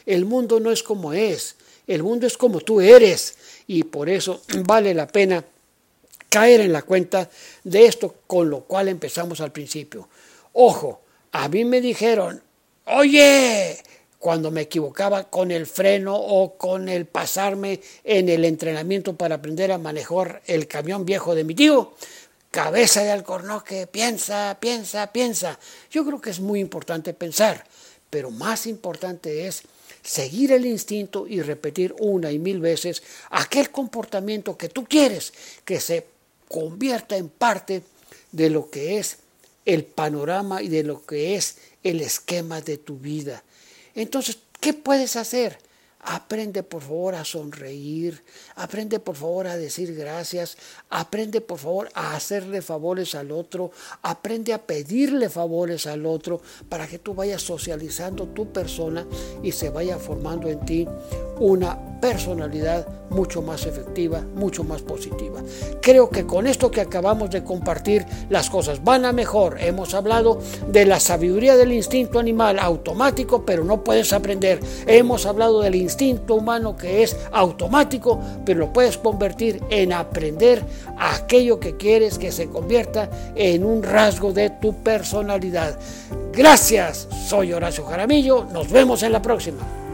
El 0.05 0.25
mundo 0.25 0.59
no 0.59 0.71
es 0.71 0.83
como 0.83 1.13
es, 1.13 1.55
el 1.87 2.03
mundo 2.03 2.27
es 2.27 2.37
como 2.37 2.61
tú 2.61 2.79
eres 2.79 3.35
y 3.67 3.83
por 3.83 4.07
eso 4.07 4.41
vale 4.65 4.93
la 4.93 5.07
pena 5.07 5.43
caer 6.29 6.61
en 6.61 6.73
la 6.73 6.83
cuenta 6.83 7.29
de 7.63 7.85
esto 7.85 8.15
con 8.27 8.49
lo 8.49 8.61
cual 8.61 8.87
empezamos 8.87 9.41
al 9.41 9.51
principio. 9.51 10.07
Ojo, 10.53 11.01
a 11.31 11.49
mí 11.49 11.65
me 11.65 11.81
dijeron, 11.81 12.41
oye, 12.85 13.77
cuando 14.25 14.49
me 14.49 14.61
equivocaba 14.61 15.29
con 15.29 15.51
el 15.51 15.67
freno 15.67 16.15
o 16.15 16.57
con 16.57 16.89
el 16.89 17.05
pasarme 17.05 17.79
en 18.03 18.27
el 18.27 18.43
entrenamiento 18.43 19.15
para 19.15 19.35
aprender 19.35 19.71
a 19.71 19.77
manejar 19.77 20.41
el 20.47 20.67
camión 20.67 21.05
viejo 21.05 21.35
de 21.35 21.43
mi 21.43 21.53
tío. 21.53 21.93
Cabeza 22.49 23.03
de 23.03 23.11
alcornoque, 23.11 23.85
piensa, 23.85 24.57
piensa, 24.59 25.13
piensa. 25.13 25.59
Yo 25.91 26.03
creo 26.03 26.19
que 26.19 26.31
es 26.31 26.39
muy 26.39 26.59
importante 26.59 27.13
pensar, 27.13 27.67
pero 28.09 28.31
más 28.31 28.65
importante 28.65 29.45
es 29.45 29.61
seguir 30.01 30.53
el 30.53 30.65
instinto 30.65 31.27
y 31.27 31.43
repetir 31.43 31.93
una 31.99 32.31
y 32.31 32.39
mil 32.39 32.59
veces 32.59 33.03
aquel 33.29 33.69
comportamiento 33.69 34.57
que 34.57 34.69
tú 34.69 34.85
quieres 34.85 35.33
que 35.63 35.79
se 35.79 36.07
convierta 36.49 37.15
en 37.15 37.29
parte 37.29 37.83
de 38.31 38.49
lo 38.49 38.71
que 38.71 38.97
es 38.97 39.19
el 39.65 39.85
panorama 39.85 40.63
y 40.63 40.69
de 40.69 40.81
lo 40.81 41.05
que 41.05 41.35
es 41.35 41.57
el 41.83 42.01
esquema 42.01 42.59
de 42.61 42.79
tu 42.79 42.97
vida. 42.97 43.43
Entonces, 43.95 44.38
¿qué 44.60 44.73
puedes 44.73 45.15
hacer? 45.15 45.58
Aprende 46.08 46.62
por 46.62 46.84
favor 46.84 47.15
a 47.15 47.25
sonreír, 47.25 48.23
aprende 48.55 48.99
por 48.99 49.15
favor 49.15 49.47
a 49.47 49.58
decir 49.58 49.95
gracias, 49.95 50.55
aprende 50.91 51.41
por 51.41 51.58
favor 51.58 51.89
a 51.95 52.15
hacerle 52.15 52.62
favores 52.62 53.15
al 53.15 53.31
otro, 53.31 53.71
aprende 54.03 54.53
a 54.53 54.62
pedirle 54.62 55.29
favores 55.29 55.88
al 55.88 56.05
otro 56.05 56.41
para 56.69 56.86
que 56.86 56.99
tú 56.99 57.15
vayas 57.15 57.41
socializando 57.41 58.27
tu 58.27 58.53
persona 58.53 59.08
y 59.41 59.51
se 59.51 59.71
vaya 59.71 59.97
formando 59.97 60.47
en 60.47 60.63
ti 60.63 60.88
una 61.39 61.94
personalidad 61.99 62.88
mucho 63.10 63.41
más 63.41 63.65
efectiva, 63.65 64.21
mucho 64.36 64.63
más 64.63 64.81
positiva. 64.81 65.41
Creo 65.81 66.10
que 66.10 66.25
con 66.25 66.47
esto 66.47 66.71
que 66.71 66.81
acabamos 66.81 67.29
de 67.29 67.43
compartir 67.43 68.05
las 68.29 68.49
cosas 68.49 68.84
van 68.84 69.05
a 69.05 69.12
mejor. 69.12 69.58
Hemos 69.60 69.93
hablado 69.93 70.39
de 70.67 70.86
la 70.86 70.99
sabiduría 70.99 71.55
del 71.55 71.71
instinto 71.71 72.19
animal 72.19 72.60
automático, 72.60 73.45
pero 73.45 73.63
no 73.63 73.84
puedes 73.84 74.13
aprender. 74.13 74.60
Hemos 74.88 75.25
hablado 75.25 75.62
del 75.62 75.75
instinto 75.75 76.36
humano 76.36 76.75
que 76.75 77.03
es 77.03 77.15
automático, 77.31 78.19
pero 78.45 78.60
lo 78.60 78.73
puedes 78.73 78.97
convertir 78.97 79.62
en 79.69 79.93
aprender 79.93 80.63
aquello 80.97 81.60
que 81.60 81.77
quieres 81.77 82.17
que 82.17 82.31
se 82.31 82.47
convierta 82.47 83.10
en 83.36 83.63
un 83.63 83.84
rasgo 83.84 84.34
de 84.34 84.49
tu 84.49 84.73
personalidad. 84.84 85.77
Gracias, 86.31 87.08
soy 87.27 87.53
Horacio 87.53 87.86
Jaramillo, 87.86 88.45
nos 88.51 88.69
vemos 88.69 89.03
en 89.03 89.12
la 89.12 89.21
próxima. 89.21 89.85